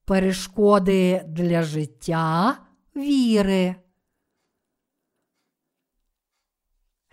[0.04, 2.58] перешкоди для життя
[2.96, 3.83] віри.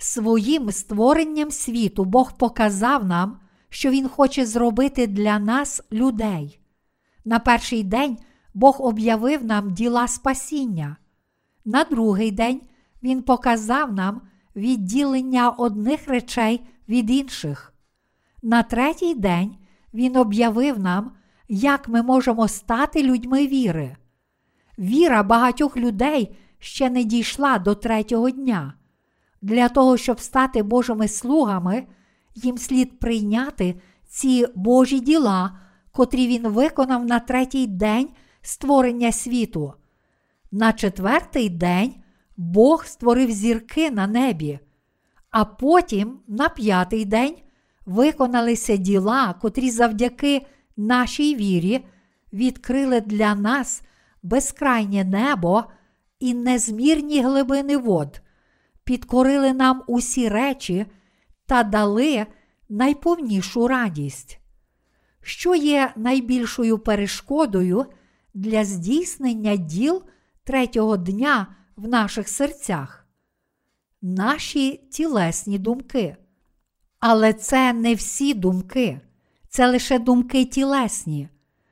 [0.04, 3.39] Своїм створенням світу Бог показав нам,
[3.70, 6.60] що Він хоче зробити для нас людей.
[7.26, 8.18] На перший день
[8.54, 10.97] Бог об'явив нам діла спасіння.
[11.66, 12.62] На другий день
[13.04, 14.22] Він показав нам
[14.56, 17.74] відділення одних речей від інших.
[18.43, 19.56] На третій день
[19.93, 21.12] Він об'явив нам,
[21.49, 23.95] як ми можемо стати людьми віри.
[24.80, 28.74] Віра багатьох людей ще не дійшла до третього дня.
[29.42, 31.84] Для того, щоб стати Божими слугами,
[32.36, 33.76] їм слід прийняти
[34.08, 35.60] ці Божі діла,
[35.92, 38.10] котрі він виконав на третій день
[38.42, 39.74] створення світу.
[40.52, 41.94] На четвертий день
[42.38, 44.60] Бог створив зірки на небі,
[45.30, 47.36] а потім на п'ятий день
[47.86, 50.46] виконалися діла, котрі завдяки
[50.78, 51.86] нашій вірі
[52.34, 53.82] відкрили для нас
[54.24, 55.64] безкрайнє небо
[56.20, 58.21] і незмірні глибини вод,
[58.92, 60.86] підкорили нам усі речі
[61.46, 62.26] та дали
[62.70, 64.39] найповнішу радість.
[65.22, 67.86] Що є найбільшою перешкодою
[68.34, 70.04] для здійснення діл
[70.44, 73.08] третього дня в наших серцях?
[74.02, 76.18] Наші тілесні думки.
[77.00, 79.02] Але це не всі думки,
[79.50, 81.30] це лише думки тілесні.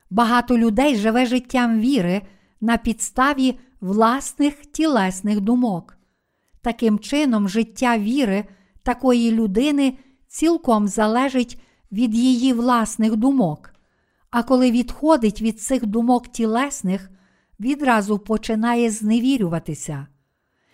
[0.10, 2.22] Багато людей живе життям віри
[2.62, 5.99] на підставі власних тілесних думок.
[6.62, 8.46] Таким чином, життя віри
[8.84, 9.98] такої людини
[10.28, 13.74] цілком залежить від її власних думок.
[14.30, 17.10] А коли відходить від цих думок тілесних,
[17.60, 20.08] відразу починає зневірюватися.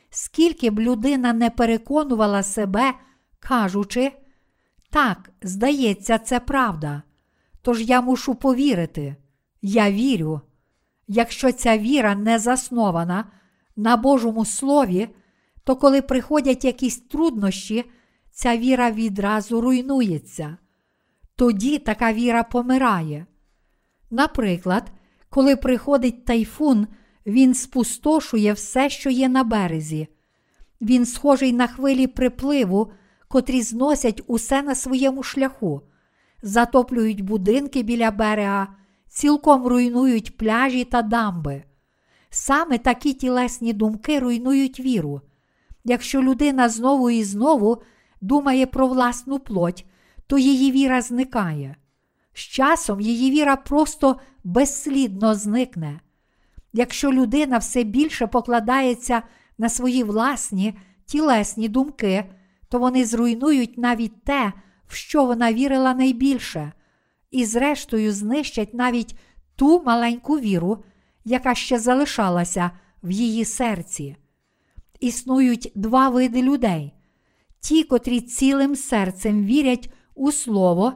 [0.10, 2.94] Скільки б людина не переконувала себе,
[3.40, 4.12] кажучи,
[4.90, 7.02] так, здається, це правда.
[7.62, 9.16] Тож я мушу повірити.
[9.62, 10.42] Я вірю.
[11.08, 13.26] Якщо ця віра не заснована
[13.76, 15.10] на Божому Слові,
[15.66, 17.86] то коли приходять якісь труднощі,
[18.32, 20.58] ця віра відразу руйнується.
[21.36, 23.26] Тоді така віра помирає.
[24.12, 24.92] Наприклад,
[25.30, 26.88] коли приходить тайфун,
[27.26, 30.08] він спустошує все, що є на березі.
[30.82, 32.92] Він схожий на хвилі припливу,
[33.28, 35.82] котрі зносять усе на своєму шляху,
[36.42, 38.68] затоплюють будинки біля берега,
[39.08, 41.64] цілком руйнують пляжі та дамби.
[42.30, 45.22] Саме такі тілесні думки руйнують віру.
[45.86, 47.82] Якщо людина знову і знову
[48.22, 49.86] думає про власну плоть,
[50.28, 51.76] то її віра зникає.
[52.34, 56.00] З часом її віра просто безслідно зникне.
[56.74, 59.22] Якщо людина все більше покладається
[59.58, 60.74] на свої власні
[61.06, 62.26] тілесні думки,
[62.70, 64.54] то вони зруйнують навіть те,
[64.88, 66.72] в що вона вірила найбільше,
[67.32, 69.16] і, зрештою, знищать навіть
[69.56, 70.84] ту маленьку віру,
[71.26, 72.72] яка ще залишалася
[73.04, 74.16] в її серці.
[75.06, 76.94] Існують два види людей:
[77.60, 80.94] ті, котрі цілим серцем вірять у Слово,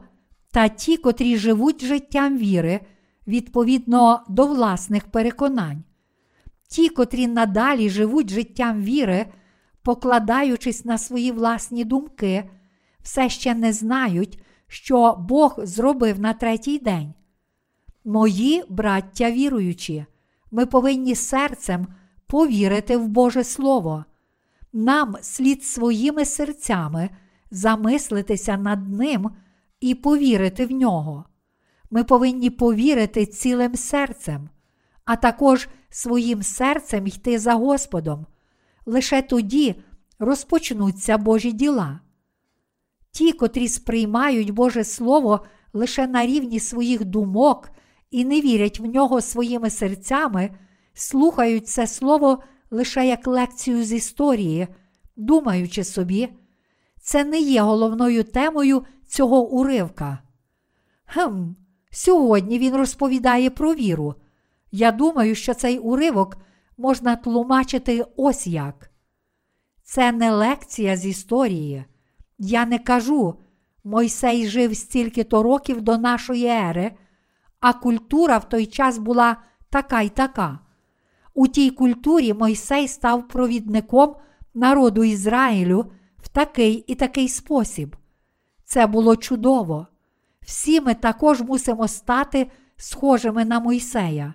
[0.51, 2.79] та ті, котрі живуть життям віри
[3.27, 5.83] відповідно до власних переконань.
[6.67, 9.25] Ті, котрі надалі живуть життям віри,
[9.81, 12.49] покладаючись на свої власні думки,
[13.01, 17.13] все ще не знають, що Бог зробив на третій день.
[18.05, 20.05] Мої браття віруючі,
[20.51, 21.87] ми повинні серцем
[22.29, 24.05] повірити в Боже Слово.
[24.73, 27.09] Нам слід своїми серцями
[27.51, 29.29] замислитися над ним
[29.79, 31.25] і повірити в нього.
[31.91, 34.49] Ми повинні повірити цілим серцем,
[35.05, 38.25] а також своїм серцем йти за Господом.
[38.85, 39.75] Лише тоді
[40.19, 41.99] розпочнуться Божі діла.
[43.11, 47.69] Ті, котрі сприймають Боже Слово лише на рівні своїх думок
[48.11, 50.49] і не вірять в нього своїми серцями,
[50.93, 54.67] слухають це слово лише як лекцію з історії,
[55.15, 56.29] думаючи собі,
[57.01, 60.19] це не є головною темою цього уривка.
[61.05, 61.43] Хм,
[61.91, 64.15] сьогодні він розповідає про віру.
[64.71, 66.37] Я думаю, що цей уривок
[66.77, 68.91] можна тлумачити ось як.
[69.83, 71.85] Це не лекція з історії.
[72.37, 73.35] Я не кажу,
[73.83, 76.91] Мойсей жив стільки-то років до нашої ери,
[77.59, 79.37] а культура в той час була
[79.69, 80.59] така й така.
[81.33, 84.15] У тій культурі Мойсей став провідником
[84.53, 87.95] народу Ізраїлю в такий і такий спосіб.
[88.65, 89.87] Це було чудово.
[90.41, 94.33] Всі ми також мусимо стати схожими на Мойсея.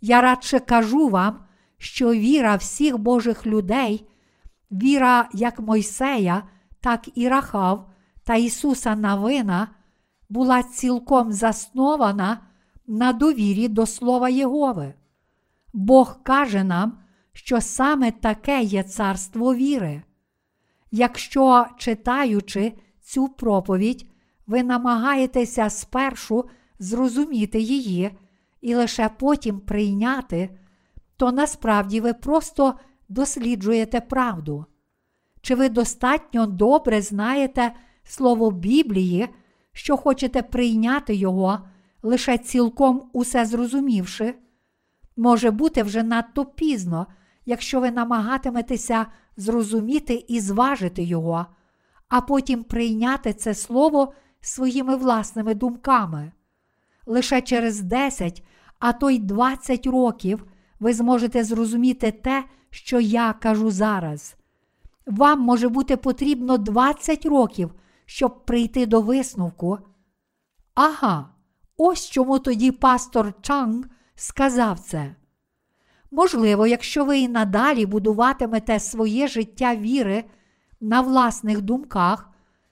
[0.00, 1.38] Я радше кажу вам,
[1.78, 4.08] що віра всіх Божих людей,
[4.70, 6.42] віра як Мойсея,
[6.80, 7.90] так і Рахав
[8.24, 9.68] та Ісуса Навина
[10.28, 12.40] була цілком заснована
[12.86, 14.94] на довірі до Слова Єгови.
[15.74, 16.98] Бог каже нам,
[17.32, 20.02] що саме таке є царство віри.
[20.90, 24.06] Якщо, читаючи цю проповідь,
[24.46, 26.44] ви намагаєтеся спершу
[26.78, 28.10] зрозуміти її
[28.60, 30.58] і лише потім прийняти,
[31.16, 32.74] то насправді ви просто
[33.08, 34.66] досліджуєте правду.
[35.40, 39.28] Чи ви достатньо добре знаєте слово Біблії,
[39.72, 41.58] що хочете прийняти його,
[42.02, 44.34] лише цілком усе зрозумівши?
[45.16, 47.06] Може бути вже надто пізно,
[47.46, 49.06] якщо ви намагатиметеся
[49.36, 51.46] зрозуміти і зважити його,
[52.08, 56.32] а потім прийняти це слово своїми власними думками.
[57.06, 58.42] Лише через 10,
[58.78, 60.46] а то й 20 років
[60.80, 64.36] ви зможете зрозуміти те, що я кажу зараз.
[65.06, 67.74] Вам може бути потрібно 20 років,
[68.06, 69.78] щоб прийти до висновку.
[70.74, 71.28] Ага,
[71.76, 73.84] ось чому тоді пастор Чанг
[74.14, 75.14] сказав це.
[76.10, 80.24] Можливо, якщо ви і надалі будуватимете своє життя віри
[80.80, 82.30] на власних думках,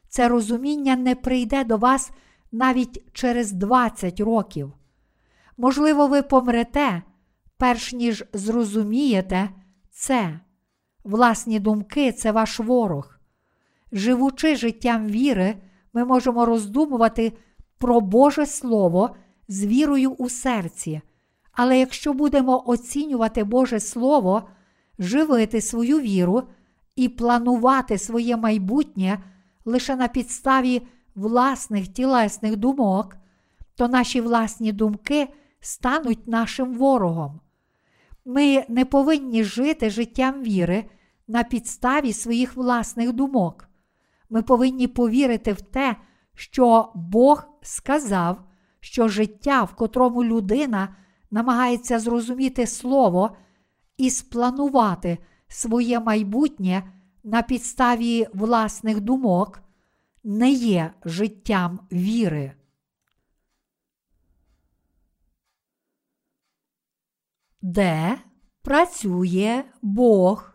[0.08, 2.10] це розуміння не прийде до вас
[2.52, 4.72] навіть через 20 років.
[5.56, 7.02] Можливо, ви помрете,
[7.56, 9.48] перш ніж зрозумієте
[9.90, 10.40] це.
[11.04, 13.18] Власні думки це ваш ворог.
[13.92, 15.54] Живучи життям віри,
[15.92, 17.32] ми можемо роздумувати
[17.78, 19.16] про Боже Слово
[19.48, 21.00] з вірою у серці.
[21.52, 24.48] Але якщо будемо оцінювати Боже Слово,
[24.98, 26.42] живити свою віру
[26.96, 29.18] і планувати своє майбутнє
[29.64, 30.82] лише на підставі
[31.14, 33.16] власних тілесних думок,
[33.76, 35.28] то наші власні думки
[35.60, 37.40] стануть нашим ворогом.
[38.24, 40.84] Ми не повинні жити життям віри
[41.28, 43.68] на підставі своїх власних думок.
[44.30, 45.96] Ми повинні повірити в те,
[46.34, 48.38] що Бог сказав,
[48.80, 50.96] що життя, в котрому людина
[51.32, 53.36] намагається зрозуміти Слово
[53.96, 55.18] і спланувати
[55.48, 56.92] своє майбутнє
[57.24, 59.62] на підставі власних думок,
[60.24, 62.52] не є життям віри.
[67.62, 68.18] Де
[68.62, 70.52] працює Бог?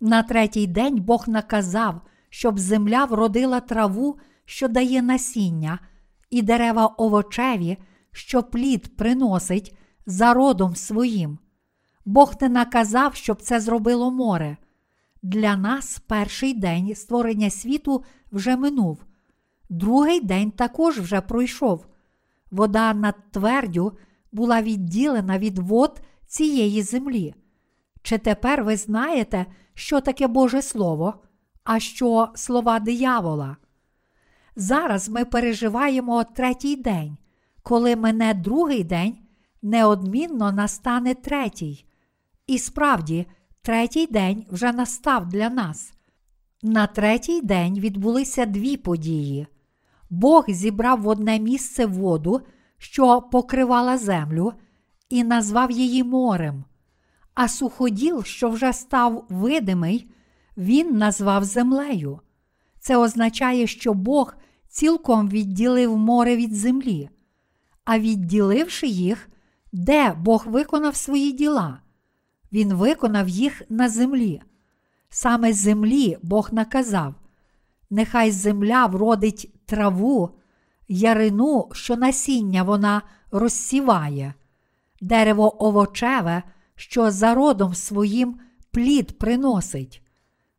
[0.00, 5.78] На третій день Бог наказав, щоб земля вродила траву, що дає насіння,
[6.32, 7.78] і дерева овочеві,
[8.12, 9.76] що плід приносить
[10.06, 11.38] за родом своїм.
[12.04, 14.56] Бог не наказав, щоб це зробило море.
[15.22, 19.04] Для нас перший день створення світу вже минув,
[19.68, 21.86] другий день також вже пройшов.
[22.50, 23.92] Вода над твердю
[24.32, 27.34] була відділена від вод цієї землі.
[28.02, 31.14] Чи тепер ви знаєте, що таке Боже Слово,
[31.64, 33.56] а що слова диявола?
[34.56, 37.16] Зараз ми переживаємо третій день,
[37.62, 39.18] коли мене другий день,
[39.62, 41.84] неодмінно настане третій.
[42.46, 43.26] І справді,
[43.62, 45.92] третій день вже настав для нас.
[46.62, 49.46] На третій день відбулися дві події.
[50.10, 52.40] Бог зібрав в одне місце воду,
[52.78, 54.52] що покривала землю,
[55.08, 56.64] і назвав її морем.
[57.34, 60.10] А суходіл, що вже став видимий,
[60.56, 62.20] він назвав землею.
[62.82, 64.34] Це означає, що Бог
[64.68, 67.08] цілком відділив море від землі.
[67.84, 69.28] А відділивши їх,
[69.72, 71.78] де Бог виконав свої діла?
[72.52, 74.42] Він виконав їх на землі.
[75.08, 77.14] Саме землі Бог наказав:
[77.90, 80.30] нехай земля вродить траву,
[80.88, 84.34] ярину, що насіння вона розсіває,
[85.00, 86.42] дерево овочеве,
[86.74, 90.02] що за родом своїм плід приносить.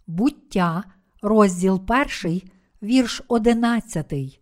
[0.07, 0.84] Буття,
[1.24, 2.52] розділ перший,
[2.82, 4.40] вірш одинадцятий.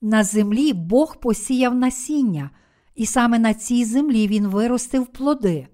[0.00, 2.50] На землі Бог посіяв насіння,
[2.94, 5.68] і саме на цій землі він виростив плоди.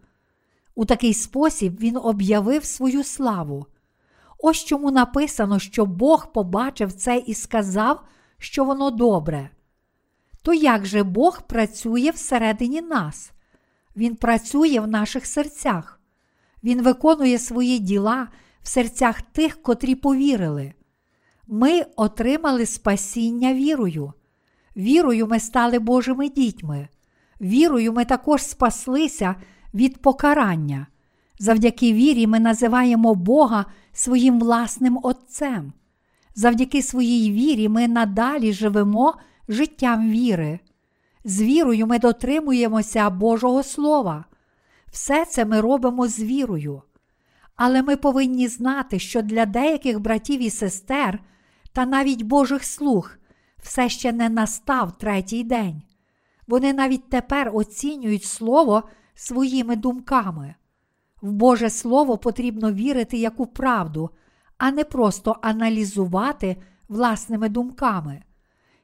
[0.74, 3.66] У такий спосіб він об'явив свою славу.
[4.38, 8.04] Ось чому написано, що Бог побачив це і сказав,
[8.38, 9.50] що воно добре.
[10.42, 13.32] То як же Бог працює всередині нас?
[13.96, 16.00] Він працює в наших серцях,
[16.62, 18.28] Він виконує свої діла
[18.62, 20.72] в серцях тих, котрі повірили.
[21.46, 24.12] Ми отримали спасіння вірою.
[24.76, 26.88] Вірою ми стали Божими дітьми.
[27.40, 29.34] Вірою ми також спаслися
[29.74, 30.86] від покарання.
[31.38, 35.72] Завдяки вірі ми називаємо Бога своїм власним Отцем.
[36.34, 39.14] Завдяки своїй вірі ми надалі живемо
[39.48, 40.58] життям віри.
[41.24, 44.24] З вірою ми дотримуємося Божого Слова.
[44.92, 46.82] Все це ми робимо з вірою.
[47.58, 51.20] Але ми повинні знати, що для деяких братів і сестер
[51.72, 53.10] та навіть Божих слуг
[53.62, 55.82] все ще не настав третій день.
[56.46, 58.82] Вони навіть тепер оцінюють Слово
[59.14, 60.54] своїми думками.
[61.22, 64.10] В Боже Слово потрібно вірити як у правду,
[64.58, 66.56] а не просто аналізувати
[66.88, 68.22] власними думками.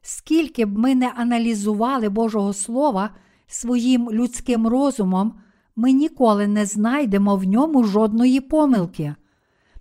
[0.03, 3.11] Скільки б ми не аналізували Божого Слова
[3.47, 5.41] своїм людським розумом,
[5.77, 9.15] ми ніколи не знайдемо в ньому жодної помилки.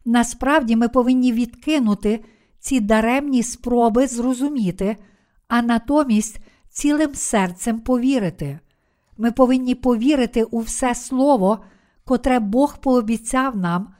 [0.06, 2.24] Насправді ми повинні відкинути
[2.60, 4.98] ці даремні спроби зрозуміти,
[5.48, 6.40] а натомість
[6.70, 8.60] цілим серцем повірити.
[9.18, 11.60] Ми повинні повірити у все Слово,
[12.06, 13.94] котре Бог пообіцяв нам,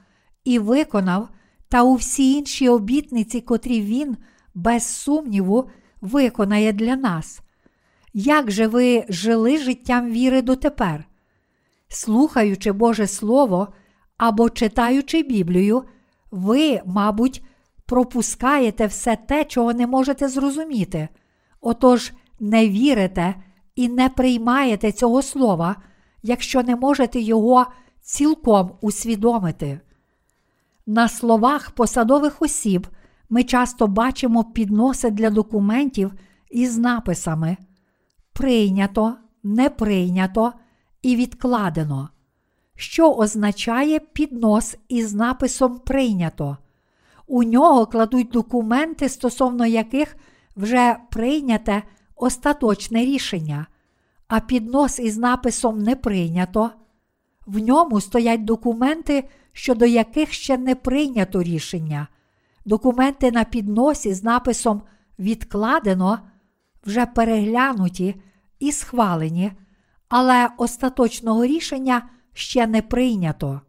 [0.44, 1.28] і виконав,
[1.68, 4.16] та у всі інші обітниці, котрі Він,
[4.54, 7.40] без сумніву, виконає для нас.
[8.14, 11.04] Як же ви жили життям віри дотепер?
[11.94, 13.68] Слухаючи Боже Слово
[14.16, 15.84] або читаючи Біблію,
[16.30, 17.44] ви, мабуть,
[17.86, 21.08] пропускаєте все те, чого не можете зрозуміти.
[21.60, 23.34] Отож, не вірите
[23.74, 25.76] і не приймаєте цього слова,
[26.22, 27.66] якщо не можете його
[28.02, 29.80] цілком усвідомити.
[30.86, 32.86] На словах посадових осіб
[33.30, 36.12] ми часто бачимо підноси для документів
[36.50, 37.56] із написами
[38.32, 40.52] прийнято, не прийнято
[41.04, 42.08] і відкладено,
[42.76, 46.56] що означає піднос із написом прийнято.
[47.26, 50.16] У нього кладуть документи, стосовно яких
[50.56, 51.82] вже прийняте
[52.16, 53.66] остаточне рішення,
[54.28, 56.70] а піднос із написом не прийнято.
[57.46, 62.08] В ньому стоять документи, щодо яких ще не прийнято рішення.
[62.64, 64.82] Документи на підносі з написом
[65.18, 66.18] відкладено
[66.86, 68.14] вже переглянуті
[68.58, 69.52] і схвалені,
[70.08, 72.02] але остаточного рішення
[72.32, 73.60] ще не прийнято.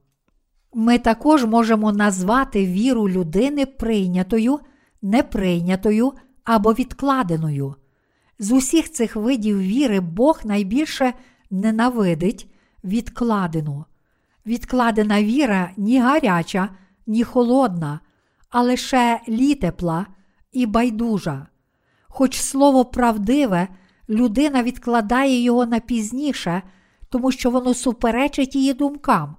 [0.74, 4.60] Ми також можемо назвати віру людини прийнятою,
[5.02, 6.14] неприйнятою
[6.44, 7.76] або відкладеною.
[8.40, 11.14] З усіх цих видів віри Бог найбільше
[11.52, 12.50] ненавидить
[12.84, 13.86] відкладену.
[14.46, 16.70] Відкладена віра ні гаряча,
[17.08, 18.00] ні холодна,
[18.50, 20.06] а лише літепла
[20.52, 21.48] і байдужа.
[22.08, 23.68] Хоч слово правдиве,
[24.10, 26.62] людина відкладає його на пізніше,
[27.10, 29.36] тому що воно суперечить її думкам,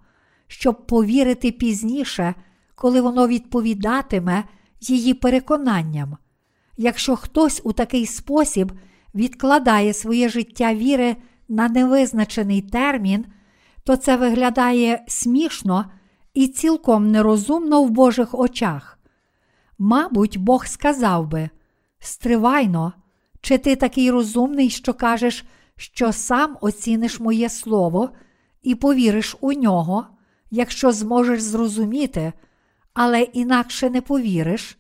[0.47, 2.35] щоб повірити пізніше,
[2.75, 4.45] коли воно відповідатиме
[4.81, 6.17] її переконанням.
[6.77, 8.73] Якщо хтось у такий спосіб
[9.15, 11.17] відкладає своє життя віри
[11.49, 13.25] на невизначений термін,
[13.85, 15.85] то це виглядає смішно
[16.35, 18.99] і цілком нерозумно в Божих очах.
[19.79, 21.51] Мабуть, Бог сказав би:
[21.99, 22.93] Стривайно,
[23.47, 25.45] чи ти такий розумний, що кажеш,
[25.77, 28.11] що сам оціниш моє слово
[28.63, 30.07] і повіриш у нього,
[30.51, 32.33] якщо зможеш зрозуміти,
[32.95, 34.79] але інакше не повіриш,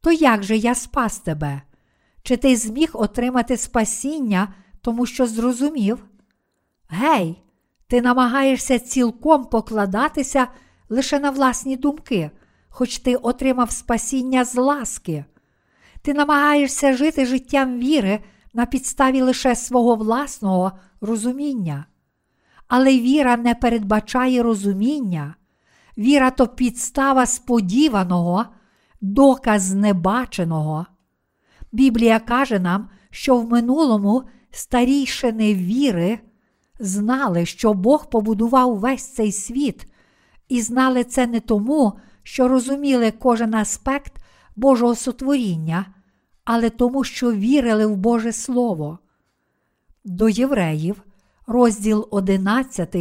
[0.00, 1.62] то як же я спас тебе?
[2.22, 6.04] Чи ти зміг отримати спасіння, тому що зрозумів?
[6.88, 7.42] Гей,
[7.86, 10.48] ти намагаєшся цілком покладатися
[10.88, 12.30] лише на власні думки,
[12.68, 15.24] хоч ти отримав спасіння з ласки.
[16.08, 18.20] Ти намагаєшся жити життям віри
[18.54, 21.84] на підставі лише свого власного розуміння.
[22.68, 25.34] Але віра не передбачає розуміння,
[25.98, 28.44] віра то підстава сподіваного,
[29.00, 30.86] доказ небаченого.
[31.72, 36.18] Біблія каже нам, що в минулому старійшини віри
[36.80, 39.86] знали, що Бог побудував весь цей світ,
[40.48, 44.12] і знали це не тому, що розуміли кожен аспект
[44.56, 45.86] Божого сотворіння,
[46.50, 48.98] але тому, що вірили в Боже Слово.
[50.04, 51.02] До євреїв,
[51.46, 52.96] розділ 11,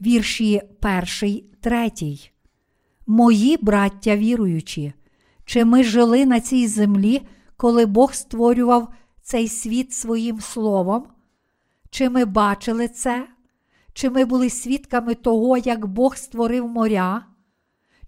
[0.00, 0.62] вірші
[1.22, 1.90] 1, 3.
[3.06, 4.92] Мої браття віруючі,
[5.44, 7.22] чи ми жили на цій землі,
[7.56, 8.88] коли Бог створював
[9.22, 11.06] цей світ своїм словом?
[11.90, 13.28] Чи ми бачили це?
[13.92, 17.26] Чи ми були свідками того, як Бог створив моря?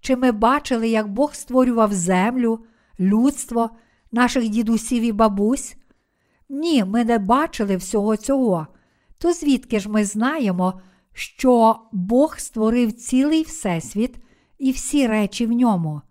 [0.00, 2.64] Чи ми бачили, як Бог створював землю,
[3.00, 3.70] людство,
[4.14, 5.76] наших дідусів і бабусь?
[6.48, 8.66] Ні, ми не бачили всього цього.
[9.18, 10.80] То звідки ж ми знаємо,
[11.12, 14.14] що Бог створив цілий Всесвіт
[14.58, 16.02] і всі речі в ньому?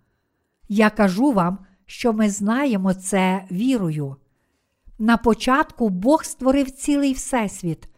[0.68, 4.16] Я кажу вам, що ми знаємо це вірою.
[4.98, 7.88] На початку Бог створив цілий Всесвіт.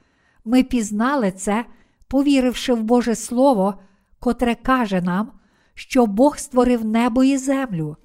[0.44, 1.64] Ми пізнали це,
[2.08, 3.74] повіривши в Боже Слово,
[4.18, 5.32] котре каже нам,
[5.74, 7.96] що Бог створив небо і землю.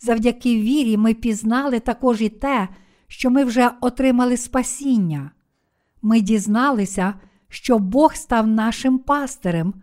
[0.00, 2.68] Завдяки вірі ми пізнали також і те,
[3.06, 5.30] що ми вже отримали спасіння.
[6.02, 7.14] Ми дізналися,
[7.48, 9.74] що Бог став нашим пастирем,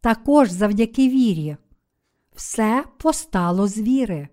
[0.00, 1.56] також завдяки вірі.
[2.34, 4.28] Все постало з віри.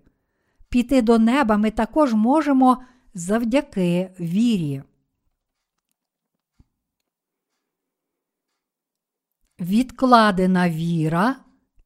[0.68, 2.82] Піти до неба ми також можемо
[3.14, 4.82] завдяки вірі.
[9.60, 11.36] Відкладена віра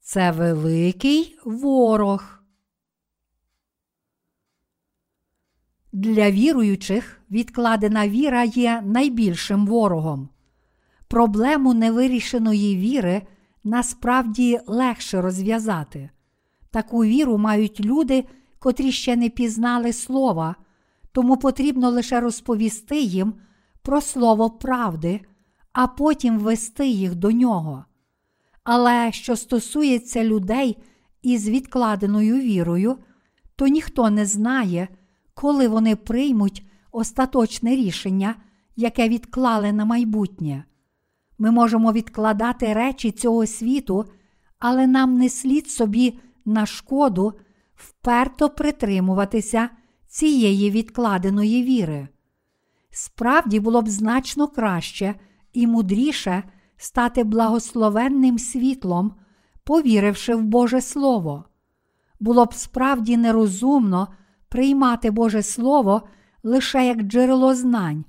[0.00, 2.35] це великий ворог.
[5.96, 10.28] Для віруючих відкладена віра є найбільшим ворогом.
[11.08, 13.22] Проблему невирішеної віри
[13.64, 16.10] насправді легше розв'язати.
[16.70, 18.24] Таку віру мають люди,
[18.58, 20.56] котрі ще не пізнали слова,
[21.12, 23.34] тому потрібно лише розповісти їм
[23.82, 25.20] про слово правди,
[25.72, 27.84] а потім вести їх до нього.
[28.64, 30.78] Але що стосується людей
[31.22, 32.98] із відкладеною вірою,
[33.56, 34.88] то ніхто не знає,
[35.36, 38.34] коли вони приймуть остаточне рішення,
[38.76, 40.64] яке відклали на майбутнє.
[41.38, 44.04] Ми можемо відкладати речі цього світу,
[44.58, 47.32] але нам не слід собі на шкоду
[47.74, 49.68] вперто притримуватися
[50.08, 52.08] цієї відкладеної віри.
[52.90, 55.14] Справді було б значно краще
[55.52, 56.42] і мудріше
[56.76, 59.14] стати благословенним світлом,
[59.64, 61.44] повіривши в Боже Слово.
[62.20, 64.08] Було б справді нерозумно
[64.48, 66.02] приймати Боже Слово
[66.42, 68.04] лише як джерело знань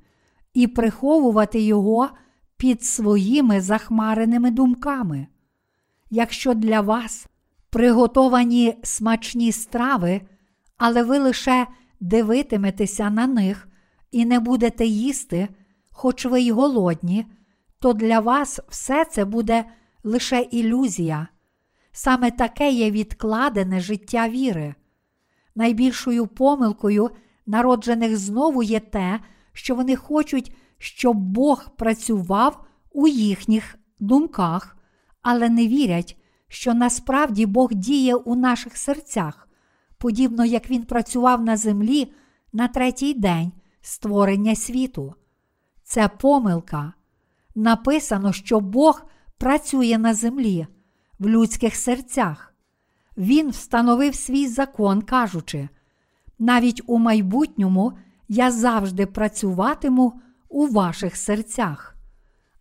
[0.53, 2.09] і приховувати його
[2.57, 5.27] під своїми захмареними думками.
[6.09, 7.27] Якщо для вас
[7.69, 10.21] приготовані смачні страви,
[10.77, 11.67] але ви лише
[11.99, 13.67] дивитиметеся на них
[14.11, 15.47] і не будете їсти,
[15.91, 17.25] хоч ви й голодні,
[17.79, 19.65] то для вас все це буде
[20.03, 21.27] лише ілюзія.
[21.91, 24.75] Саме таке є відкладене життя віри.
[25.57, 27.09] Найбільшою помилкою
[27.45, 29.19] народжених знову є те,
[29.53, 34.77] що вони хочуть, щоб Бог працював у їхніх думках,
[35.21, 36.17] але не вірять,
[36.47, 39.47] що насправді Бог діє у наших серцях,
[39.97, 42.13] подібно як Він працював на землі
[42.53, 43.51] на третій день
[43.81, 45.13] створення світу.
[45.83, 46.93] Це помилка.
[47.55, 49.05] Написано, що Бог
[49.37, 50.67] працює на землі,
[51.19, 52.53] в людських серцях.
[53.17, 55.69] Він встановив свій закон, кажучи:
[56.39, 57.93] навіть у майбутньому
[58.29, 60.13] я завжди працюватиму
[60.49, 61.95] у ваших серцях.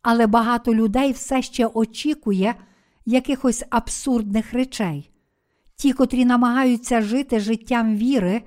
[0.02, 2.54] Але багато людей все ще очікує
[3.06, 5.10] якихось абсурдних речей.
[5.76, 8.42] Ті, котрі намагаються жити життям віри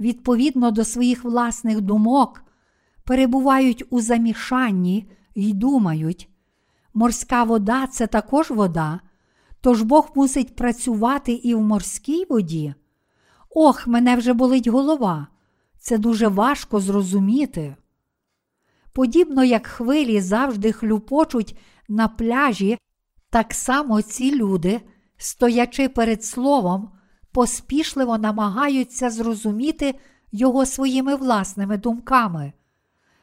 [0.00, 2.44] відповідно до своїх власних думок,
[3.04, 6.28] перебувають у замішанні і думають,
[6.94, 9.00] морська вода це також вода,
[9.60, 12.74] тож Бог мусить працювати і в морській воді.
[13.50, 15.26] Ох, мене вже болить голова.
[15.78, 17.76] Це дуже важко зрозуміти.
[18.92, 21.58] Подібно як хвилі завжди хлюпочуть
[21.88, 22.78] на пляжі,
[23.30, 24.80] так само ці люди,
[25.16, 26.90] стоячи перед словом,
[27.32, 29.94] поспішливо намагаються зрозуміти
[30.32, 32.52] його своїми власними думками.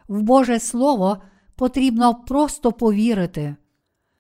[0.07, 1.17] В Боже Слово
[1.55, 3.55] потрібно просто повірити.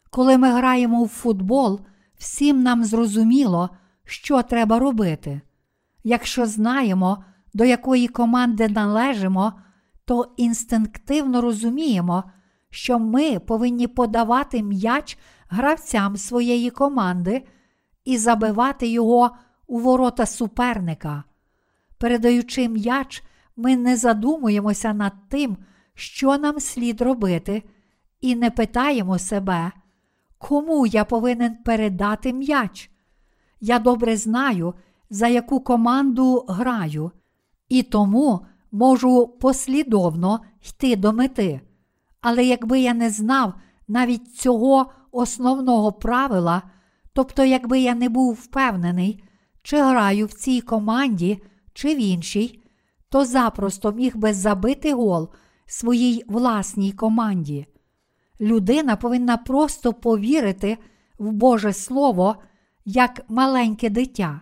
[0.09, 1.79] Коли ми граємо в футбол,
[2.17, 3.69] всім нам зрозуміло,
[4.05, 5.41] що треба робити.
[6.03, 7.23] Якщо знаємо,
[7.53, 9.53] до якої команди належимо,
[10.05, 12.23] то інстинктивно розуміємо,
[12.69, 15.17] що ми повинні подавати м'яч
[15.49, 17.45] гравцям своєї команди
[18.05, 19.31] і забивати його
[19.67, 21.23] у ворота суперника.
[21.97, 23.23] Передаючи м'яч,
[23.55, 25.57] ми не задумуємося над тим,
[25.93, 27.63] що нам слід робити,
[28.21, 29.71] і не питаємо себе,
[30.37, 32.91] кому я повинен передати м'яч.
[33.61, 34.73] Я добре знаю,
[35.09, 37.11] за яку команду граю,
[37.69, 40.39] і тому можу послідовно
[40.69, 41.61] йти до мети.
[42.21, 43.53] Але якби я не знав
[43.87, 46.61] навіть цього основного правила,
[47.13, 49.23] тобто, якби я не був впевнений,
[49.61, 51.41] чи граю в цій команді,
[51.73, 52.63] чи в іншій,
[53.09, 55.29] то запросто міг би забити гол
[55.65, 57.67] своїй власній команді.
[58.41, 60.77] Людина повинна просто повірити
[61.19, 62.35] в Боже Слово
[62.85, 64.41] як маленьке дитя.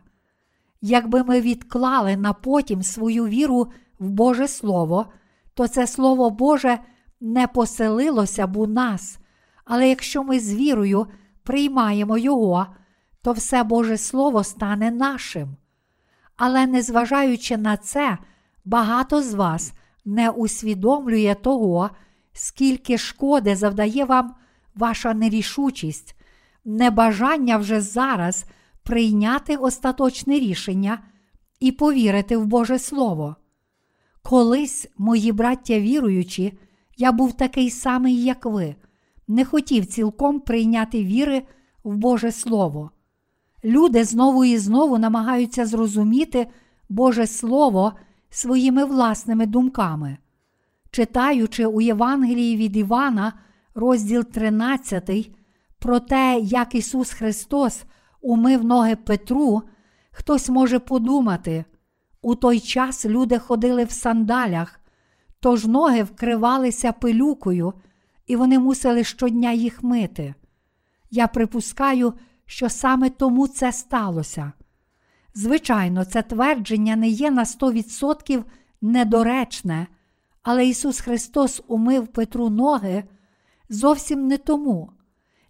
[0.82, 3.68] Якби ми відклали на потім свою віру
[4.00, 5.06] в Боже Слово,
[5.54, 6.80] то це Слово Боже
[7.22, 9.20] не поселилося б у нас.
[9.66, 11.08] Але якщо ми з вірою
[11.44, 12.68] приймаємо Його,
[13.22, 15.56] то все Боже Слово стане нашим.
[16.38, 18.18] Але незважаючи на це,
[18.66, 19.74] багато з вас
[20.06, 21.90] не усвідомлює того,
[22.36, 24.36] скільки шкоди завдає вам
[24.76, 26.16] ваша нерішучість,
[26.66, 28.46] небажання вже зараз
[28.84, 31.00] прийняти остаточне рішення
[31.60, 33.36] і повірити в Боже Слово.
[34.24, 36.58] Колись, мої браття віруючі,
[36.98, 38.76] я був такий самий, як ви,
[39.28, 41.44] не хотів цілком прийняти віри
[41.84, 42.92] в Боже Слово.
[43.64, 46.48] Люди знову і знову намагаються зрозуміти
[46.90, 47.94] Боже Слово
[48.30, 50.18] своїми власними думками.
[50.96, 53.34] Читаючи у Євангелії від Івана,
[53.74, 55.32] розділ 13,
[55.80, 57.84] про те, як Ісус Христос
[58.22, 59.62] умив ноги Петру,
[60.12, 61.66] хтось може подумати,
[62.22, 64.80] у той час люди ходили в сандалях,
[65.40, 67.74] тож ноги вкривалися пилюкою,
[68.28, 70.34] і вони мусили щодня їх мити.
[71.12, 72.14] Я припускаю,
[72.46, 74.52] що саме тому це сталося.
[75.34, 78.44] Звичайно, це твердження не є на 100%
[78.82, 79.88] недоречне,
[80.46, 83.04] але Ісус Христос умив Петру ноги
[83.70, 84.92] зовсім не тому.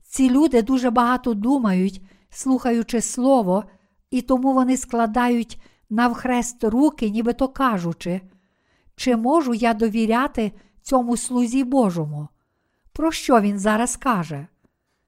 [0.03, 3.63] Ці люди дуже багато думають, слухаючи слово,
[4.09, 8.21] і тому вони складають навхрест руки, нібито кажучи,
[8.95, 10.51] чи можу я довіряти
[10.81, 12.27] цьому слузі Божому?
[12.93, 14.47] Про що він зараз каже?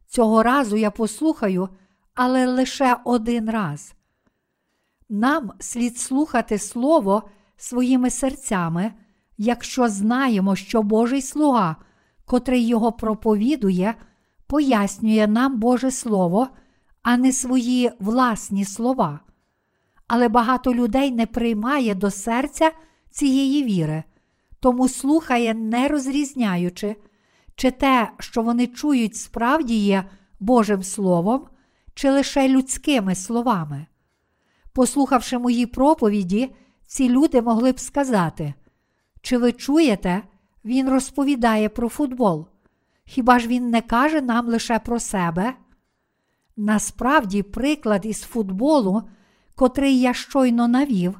[0.07, 1.69] Цього разу я послухаю,
[2.13, 3.93] але лише один раз.
[5.09, 8.93] Нам слід слухати Слово своїми серцями,
[9.37, 11.75] якщо знаємо, що Божий слуга,
[12.25, 13.95] котрий його проповідує,
[14.47, 16.47] пояснює нам Боже Слово,
[17.01, 19.19] а не свої власні слова.
[20.07, 22.71] Але багато людей не приймає до серця
[23.09, 24.03] цієї віри,
[24.59, 26.95] тому слухає, не розрізняючи,
[27.55, 30.03] чи те, що вони чують, справді є
[30.39, 31.47] Божим Словом,
[31.93, 33.85] чи лише людськими словами.
[34.73, 36.55] Послухавши мої проповіді,
[36.87, 38.53] ці люди могли б сказати,
[39.27, 40.23] чи ви чуєте,
[40.65, 42.47] він розповідає про футбол.
[43.05, 45.53] Хіба ж він не каже нам лише про себе?
[46.57, 49.03] Насправді, приклад із футболу,
[49.55, 51.19] котрий я щойно навів,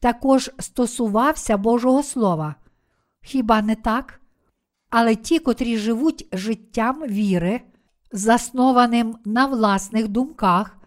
[0.00, 2.54] також стосувався Божого Слова.
[3.22, 4.20] Хіба не так?
[4.90, 7.60] Але ті, котрі живуть життям віри,
[8.12, 10.78] заснованим на власних думках,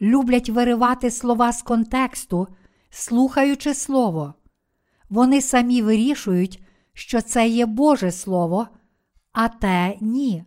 [0.00, 2.48] люблять виривати слова з контексту,
[2.90, 4.34] слухаючи Слово.
[5.14, 6.62] Вони самі вирішують,
[6.92, 8.68] що це є Боже Слово,
[9.32, 10.44] а те ні.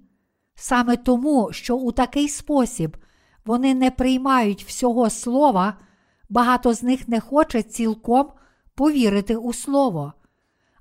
[0.55, 2.97] Саме тому, що у такий спосіб
[3.45, 5.77] вони не приймають всього слова,
[6.29, 8.27] багато з них не хоче цілком
[8.75, 10.13] повірити у Слово.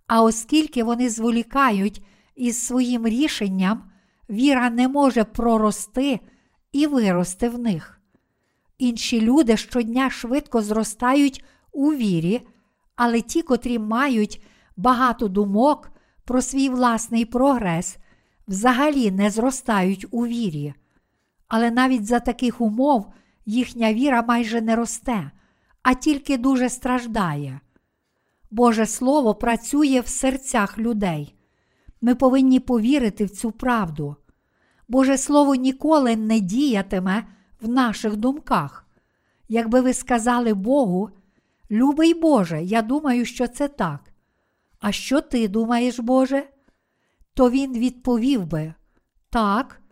[0.07, 2.05] А оскільки вони зволікають
[2.37, 3.83] із своїм рішенням,
[4.31, 6.21] віра не може прорости
[6.73, 8.01] і вирости в них.
[8.79, 12.43] Інші люди щодня швидко зростають у вірі,
[12.97, 14.43] але ті, котрі мають
[14.77, 15.91] багато думок
[16.25, 17.97] про свій власний прогрес,
[18.49, 20.75] взагалі не зростають у вірі.
[21.49, 23.07] Але навіть за таких умов
[23.47, 25.31] їхня віра майже не росте,
[25.83, 27.61] а тільки дуже страждає.
[28.51, 31.35] Боже Слово працює в серцях людей.
[32.01, 34.17] Ми повинні повірити в цю правду.
[34.89, 37.27] Боже Слово ніколи не діятиме
[37.61, 38.87] в наших думках.
[39.49, 41.11] Якби ви сказали Богу,
[41.71, 44.13] любий Боже, я думаю, що це так.
[44.81, 46.49] А що ти думаєш, Боже?
[47.35, 48.75] То він відповів би
[49.31, 49.83] так,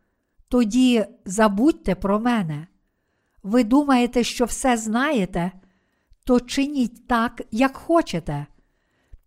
[0.48, 2.66] тоді забудьте про мене.
[3.42, 5.52] Ви думаєте, що все знаєте,
[6.24, 8.46] то чиніть так, як хочете.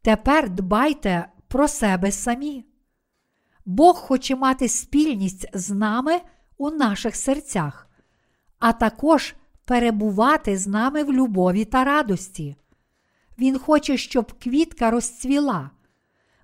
[0.01, 2.65] Тепер дбайте про себе самі.
[3.65, 6.19] Бог хоче мати спільність з нами
[6.57, 7.87] у наших серцях,
[8.59, 9.35] а також
[9.67, 12.55] перебувати з нами в любові та радості.
[13.39, 15.69] Він хоче, щоб квітка розцвіла.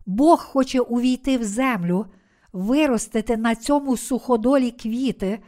[0.05, 2.05] Бог хоче увійти в землю,
[2.53, 5.39] виростити на цьому суходолі квіти,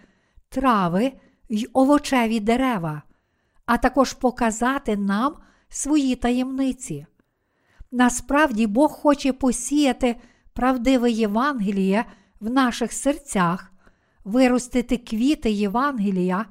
[0.49, 1.11] трави
[1.49, 3.02] й овочеві дерева,
[3.65, 5.35] а також показати нам
[5.69, 7.06] свої таємниці.
[7.91, 10.15] Насправді Бог хоче посіяти
[10.53, 12.06] правдиве Євангеліє
[12.39, 13.73] в наших серцях,
[14.23, 16.45] виростити квіти Євангелія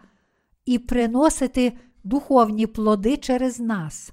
[0.64, 1.72] і приносити
[2.04, 4.12] духовні плоди через нас.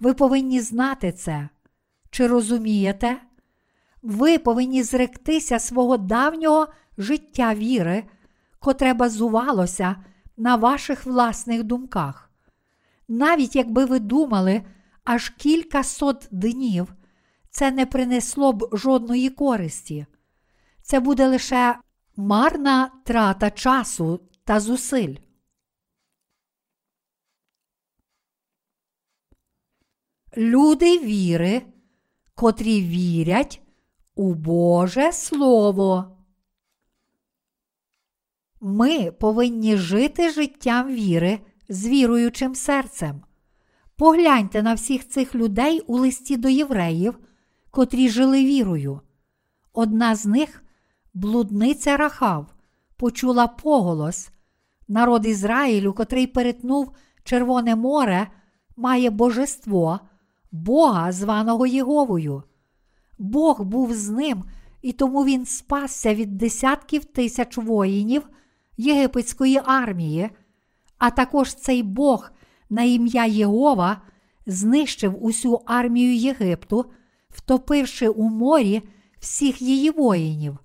[0.00, 1.48] Ви повинні знати це.
[2.10, 3.16] Чи розумієте?
[4.02, 6.68] Ви повинні зректися свого давнього
[6.98, 8.04] життя віри,
[8.58, 9.96] котре базувалося
[10.36, 12.30] на ваших власних думках.
[13.08, 14.62] Навіть якби ви думали
[15.04, 16.94] аж кілька сот днів,
[17.50, 20.06] це не принесло б жодної користі.
[20.82, 21.76] Це буде лише
[22.16, 25.14] марна трата часу та зусиль.
[30.36, 31.62] Люди віри,
[32.34, 33.62] котрі вірять
[34.14, 36.16] у Боже Слово.
[38.60, 41.38] Ми повинні жити життям віри
[41.68, 43.22] з віруючим серцем.
[43.96, 47.18] Погляньте на всіх цих людей у листі до євреїв,
[47.70, 49.00] котрі жили вірою.
[49.72, 50.64] Одна з них,
[51.14, 52.54] блудниця Рахав,
[52.96, 54.30] почула поголос.
[54.88, 56.94] Народ Ізраїлю, котрий перетнув
[57.24, 58.30] Червоне море,
[58.76, 60.00] має божество,
[60.52, 62.42] Бога, званого Єговою.
[63.18, 64.44] Бог був з ним,
[64.82, 68.28] і тому він спасся від десятків тисяч воїнів
[68.76, 70.30] єгипетської армії,
[70.98, 72.30] а також цей Бог
[72.70, 74.02] на ім'я Єгова
[74.46, 76.84] знищив усю армію Єгипту,
[77.28, 78.82] втопивши у морі
[79.18, 80.58] всіх її воїнів.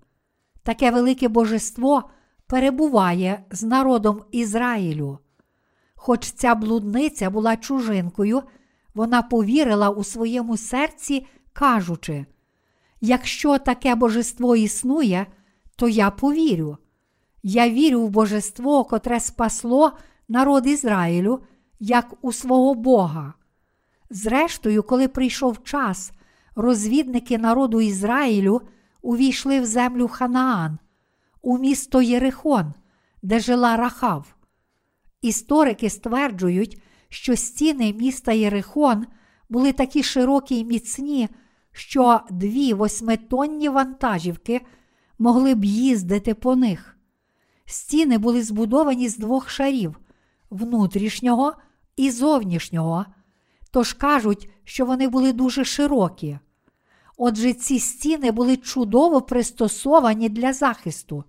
[0.63, 2.09] Таке велике божество
[2.47, 5.19] перебуває з народом Ізраїлю.
[5.95, 8.43] Хоч ця блудниця була чужинкою,
[8.95, 12.25] вона повірила у своєму серці, кажучи:
[13.01, 15.25] якщо таке божество існує,
[15.75, 16.77] то я повірю.
[17.43, 19.91] Я вірю в божество, котре спасло
[20.27, 21.39] народ Ізраїлю,
[21.79, 23.33] як у свого Бога.
[24.09, 26.11] Зрештою, коли прийшов час,
[26.55, 28.61] розвідники народу Ізраїлю
[29.01, 30.77] увійшли в землю Ханаан,
[31.41, 32.73] у місто Єрихон,
[33.21, 34.35] де жила Рахав.
[35.21, 39.05] Історики стверджують, що стіни міста Єрихон
[39.49, 41.29] були такі широкі й міцні,
[41.71, 44.61] що дві восьмитонні вантажівки
[45.19, 46.97] могли б їздити по них.
[47.65, 49.99] Стіни були збудовані з двох шарів
[50.49, 51.53] внутрішнього
[51.95, 53.05] і зовнішнього,
[53.71, 56.39] тож кажуть, що вони були дуже широкі.
[57.17, 61.23] Отже, ці стіни були чудово пристосовані для захисту.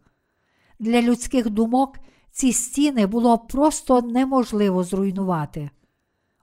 [0.78, 1.98] Для людських думок
[2.36, 5.70] ці стіни було просто неможливо зруйнувати.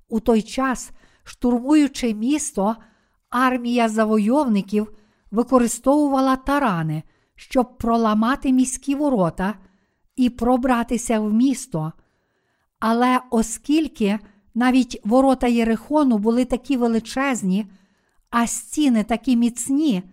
[0.10, 0.92] У той час,
[1.24, 2.76] штурмуючи місто,
[3.30, 4.92] армія завойовників
[5.32, 7.04] використовувала тарани,
[7.36, 9.56] щоб проламати міські ворота
[10.16, 11.94] і пробратися в місто.
[12.80, 14.20] Але оскільки
[14.56, 17.66] навіть ворота Єрихону були такі величезні,
[18.30, 20.04] а стіни такі міцні,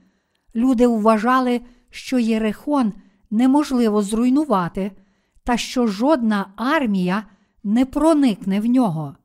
[0.54, 2.92] люди вважали, що Єрихон
[3.30, 4.92] неможливо зруйнувати,
[5.44, 7.26] та що жодна армія
[7.64, 9.16] не проникне в нього.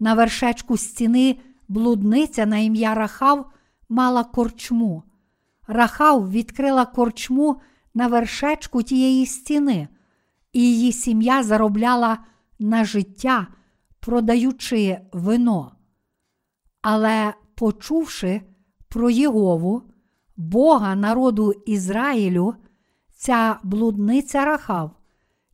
[0.00, 1.36] На вершечку стіни
[1.68, 3.50] блудниця на ім'я Рахав
[3.88, 5.02] мала корчму.
[5.66, 7.60] Рахав відкрила корчму
[7.94, 9.88] на вершечку тієї стіни,
[10.52, 12.18] і її сім'я заробляла
[12.58, 13.46] на життя,
[14.00, 15.72] продаючи вино.
[16.82, 18.42] Але, почувши
[18.88, 19.82] про Єгову,
[20.36, 22.54] Бога народу Ізраїлю,
[23.14, 24.99] ця блудниця Рахав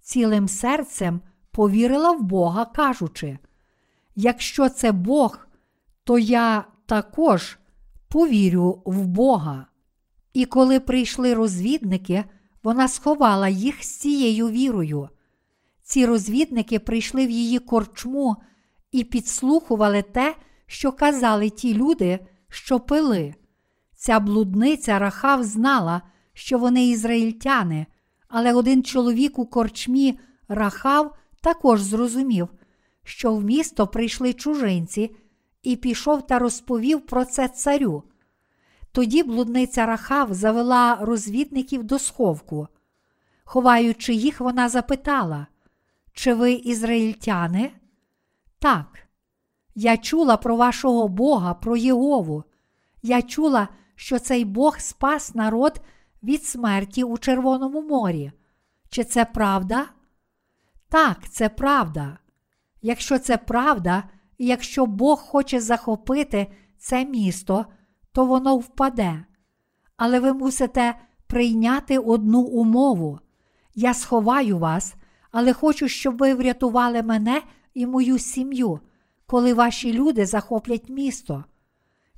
[0.07, 1.21] цілим серцем
[1.51, 3.39] повірила в Бога, кажучи:
[4.17, 5.39] якщо це Бог,
[6.05, 7.59] то я також
[8.09, 9.67] повірю в Бога.
[10.33, 12.25] І коли прийшли розвідники,
[12.63, 15.09] вона сховала їх з цією вірою.
[15.83, 18.37] Ці розвідники прийшли в її корчму
[18.93, 20.35] і підслухували те,
[20.67, 22.19] що казали ті люди,
[22.49, 23.35] що пили.
[23.97, 26.03] Ця блудниця Рахав знала,
[26.33, 27.87] що вони ізраїльтяни,
[28.29, 32.49] але один чоловік у корчмі Рахав також зрозумів,
[33.05, 35.17] що в місто прийшли чужинці,
[35.63, 38.03] і пішов та розповів про це царю.
[38.93, 42.69] Тоді блудниця Рахав завела розвідників до сховку.
[43.45, 45.47] Ховаючи їх, вона запитала,
[46.13, 47.71] чи ви ізраїльтяни?
[48.59, 48.87] Так.
[49.75, 52.45] Я чула про вашого Бога, про Єгову.
[53.03, 55.81] Я чула, що цей Бог спас народ
[56.23, 58.33] від смерті у Червоному морі.
[58.89, 59.87] Чи це правда?
[60.89, 62.19] Так, це правда.
[62.83, 64.05] Якщо це правда,
[64.39, 66.47] і якщо Бог хоче захопити
[66.79, 67.67] це місто,
[68.13, 69.25] то воно впаде.
[69.97, 70.95] Але ви мусите
[71.27, 73.19] прийняти одну умову.
[73.75, 74.95] Я сховаю вас,
[75.31, 77.43] але хочу, щоб ви врятували мене
[77.75, 78.81] і мою сім'ю,
[79.27, 81.45] коли ваші люди захоплять місто.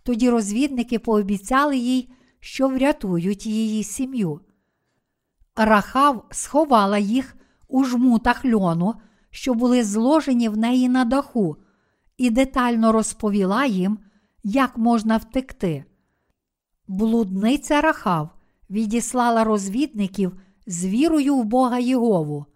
[0.02, 2.08] Тоді розвідники пообіцяли їй,
[2.40, 4.40] що врятують її сім'ю.
[5.56, 7.36] Рахав сховала їх
[7.68, 8.94] у жмутах льону,
[9.30, 11.56] що були зложені в неї на даху,
[12.16, 13.98] і детально розповіла їм,
[14.42, 15.84] як можна втекти.
[16.88, 18.30] Блудниця Рахав
[18.70, 22.46] відіслала розвідників з вірою в Бога Єгову.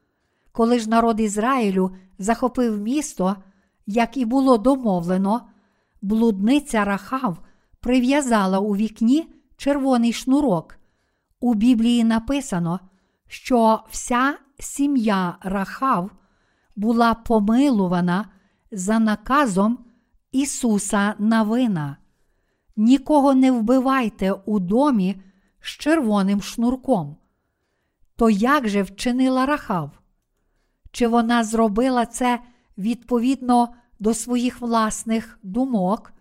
[0.53, 3.37] Коли ж народ Ізраїлю захопив місто,
[3.87, 5.41] як і було домовлено,
[6.03, 7.39] блудниця Рахав
[7.81, 10.79] прив'язала у вікні червоний шнурок.
[11.41, 12.81] У Біблії написано,
[13.27, 16.11] що вся сім'я Рахав
[16.77, 18.29] була помилувана
[18.73, 19.79] за наказом
[20.33, 21.97] Ісуса Навина.
[22.77, 25.23] Нікого не вбивайте у домі
[25.61, 27.17] з червоним шнурком.
[28.17, 29.91] То як же вчинила Рахав?
[30.93, 32.41] Чи вона зробила це
[32.79, 36.13] відповідно до своїх власних думок?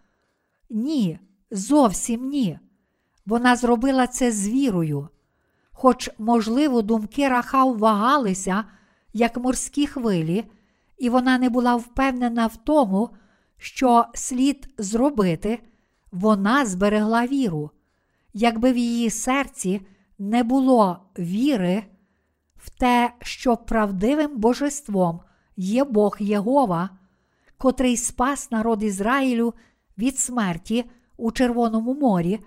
[0.70, 1.20] Ні,
[1.52, 2.60] зовсім ні.
[3.26, 5.08] Вона зробила це з вірою.
[5.72, 8.64] Хоч, можливо, думки Рахав вагалися,
[9.14, 10.44] як морські хвилі,
[10.98, 13.10] і вона не була впевнена в тому,
[13.58, 15.60] що слід зробити,
[16.12, 17.72] вона зберегла віру.
[18.34, 19.82] Якби в її серці
[20.20, 21.84] не було віри
[22.56, 25.20] в те, що правдивим божеством
[25.58, 26.90] є Бог Єгова,
[27.58, 29.54] котрий спас народ Ізраїлю
[29.98, 30.86] від смерті
[31.18, 32.40] у Червоному морі,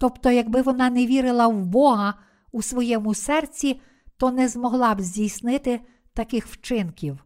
[0.00, 2.14] тобто, якби вона не вірила в Бога
[2.52, 3.80] у своєму серці,
[4.16, 5.80] то не змогла б здійснити
[6.14, 7.24] таких вчинків.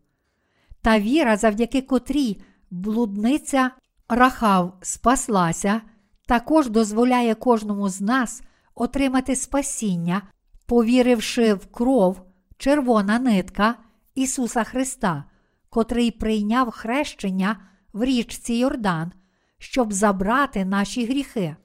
[0.82, 3.70] Та віра, завдяки котрій блудниця
[4.08, 5.80] Рахав спаслася,
[6.26, 8.42] також дозволяє кожному з нас
[8.74, 10.22] отримати спасіння,
[10.66, 12.20] повіривши в кров
[12.56, 13.74] червона нитка
[14.14, 15.24] Ісуса Христа,
[15.70, 17.56] котрий прийняв хрещення
[17.92, 19.12] в річці Йордан,
[19.58, 21.56] щоб забрати наші гріхи.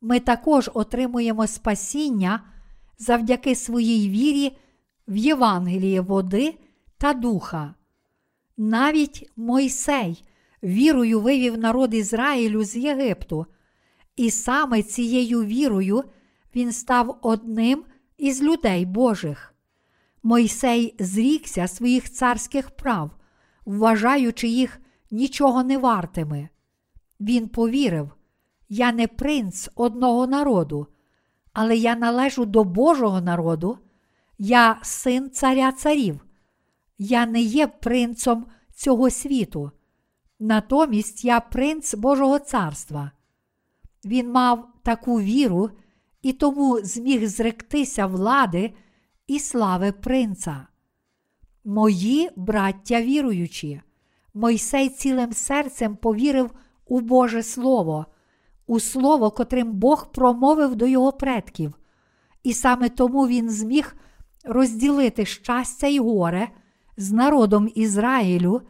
[0.00, 2.44] Ми також отримуємо спасіння
[2.98, 4.56] завдяки своїй вірі
[5.08, 6.54] в Євангеліє води
[6.98, 7.74] та духа.
[8.56, 10.24] Навіть Мойсей
[10.62, 13.46] вірою вивів народ Ізраїлю з Єгипту,
[14.16, 16.04] і саме цією вірою
[16.54, 17.84] він став одним
[18.18, 19.54] із людей Божих.
[20.22, 23.10] Мойсей зрікся своїх царських прав,
[23.64, 24.80] вважаючи їх
[25.10, 26.48] нічого не вартими.
[27.20, 28.10] Він повірив:
[28.68, 30.86] Я не принц одного народу,
[31.52, 33.78] але я належу до Божого народу,
[34.38, 36.24] я син царя царів.
[36.98, 39.70] Я не є принцом цього світу.
[40.38, 43.10] Натомість я принц Божого царства.
[44.04, 45.70] Він мав таку віру
[46.22, 48.74] і тому зміг зректися влади
[49.26, 50.66] і слави принца.
[51.64, 53.80] Мої браття віруючі,
[54.34, 56.50] Мойсей цілим серцем повірив
[56.86, 58.06] у Боже Слово,
[58.68, 61.74] у Слово, котрим Бог промовив до його предків,
[62.42, 63.96] і саме тому він зміг
[64.44, 66.48] розділити щастя й горе
[66.96, 68.62] з народом Ізраїлю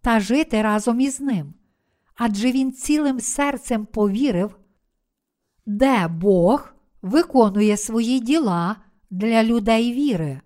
[0.00, 1.54] та жити разом із ним.
[2.14, 4.56] Адже він цілим серцем повірив,
[5.66, 6.68] де Бог
[7.02, 8.76] виконує свої діла
[9.10, 10.40] для людей віри.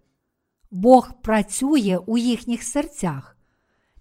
[0.71, 3.37] Бог працює у їхніх серцях.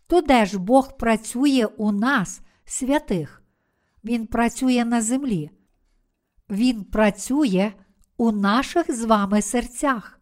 [0.07, 3.40] То де ж Бог працює у нас, святих?
[4.03, 5.51] Він працює на землі.
[6.49, 7.71] Він працює
[8.17, 10.19] у наших з вами серцях.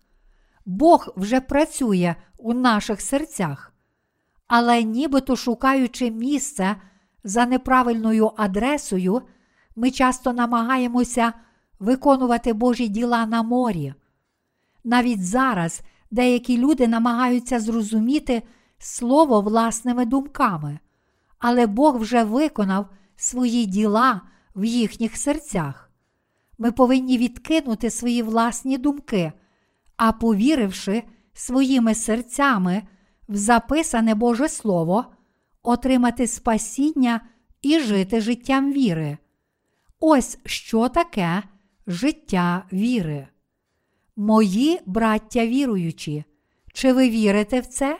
[0.65, 3.73] Бог вже працює у наших серцях.
[4.47, 6.76] Але нібито шукаючи місце
[7.23, 9.22] за неправильною адресою,
[9.76, 11.34] ми часто намагаємося
[11.80, 13.93] виконувати Божі діла на морі.
[14.84, 15.81] Навіть зараз
[16.11, 18.43] деякі люди намагаються зрозуміти
[18.81, 20.80] Слово власними думками,
[21.39, 22.89] але Бог вже виконав
[23.19, 24.21] свої діла
[24.55, 25.91] в їхніх серцях.
[26.57, 29.31] Ми повинні відкинути свої власні думки,
[29.97, 32.83] а повіривши своїми серцями
[33.29, 35.05] в записане Боже Слово,
[35.63, 37.21] отримати спасіння
[37.61, 39.17] і жити життям віри.
[39.99, 41.43] Ось що таке
[41.87, 43.27] життя віри.
[44.15, 46.23] Мої браття віруючі,
[46.73, 47.99] чи ви вірите в це?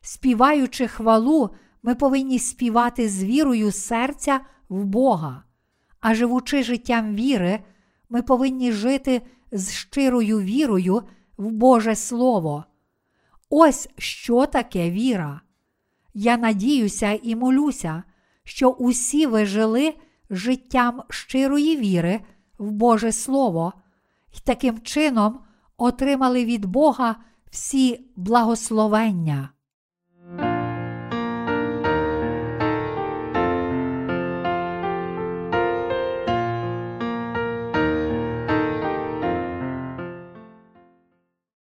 [0.00, 1.50] Співаючи хвалу,
[1.88, 5.42] ми повинні співати з вірою серця в Бога,
[6.00, 7.60] а живучи життям віри,
[8.08, 11.02] ми повинні жити з щирою вірою
[11.36, 12.64] в Боже Слово.
[13.50, 15.40] Ось що таке віра.
[16.14, 18.02] Я надіюся і молюся,
[18.44, 19.94] що усі ви жили
[20.30, 22.20] життям щирої віри
[22.58, 23.72] в Боже Слово
[24.36, 25.40] і таким чином
[25.76, 27.16] отримали від Бога
[27.50, 29.48] всі благословення.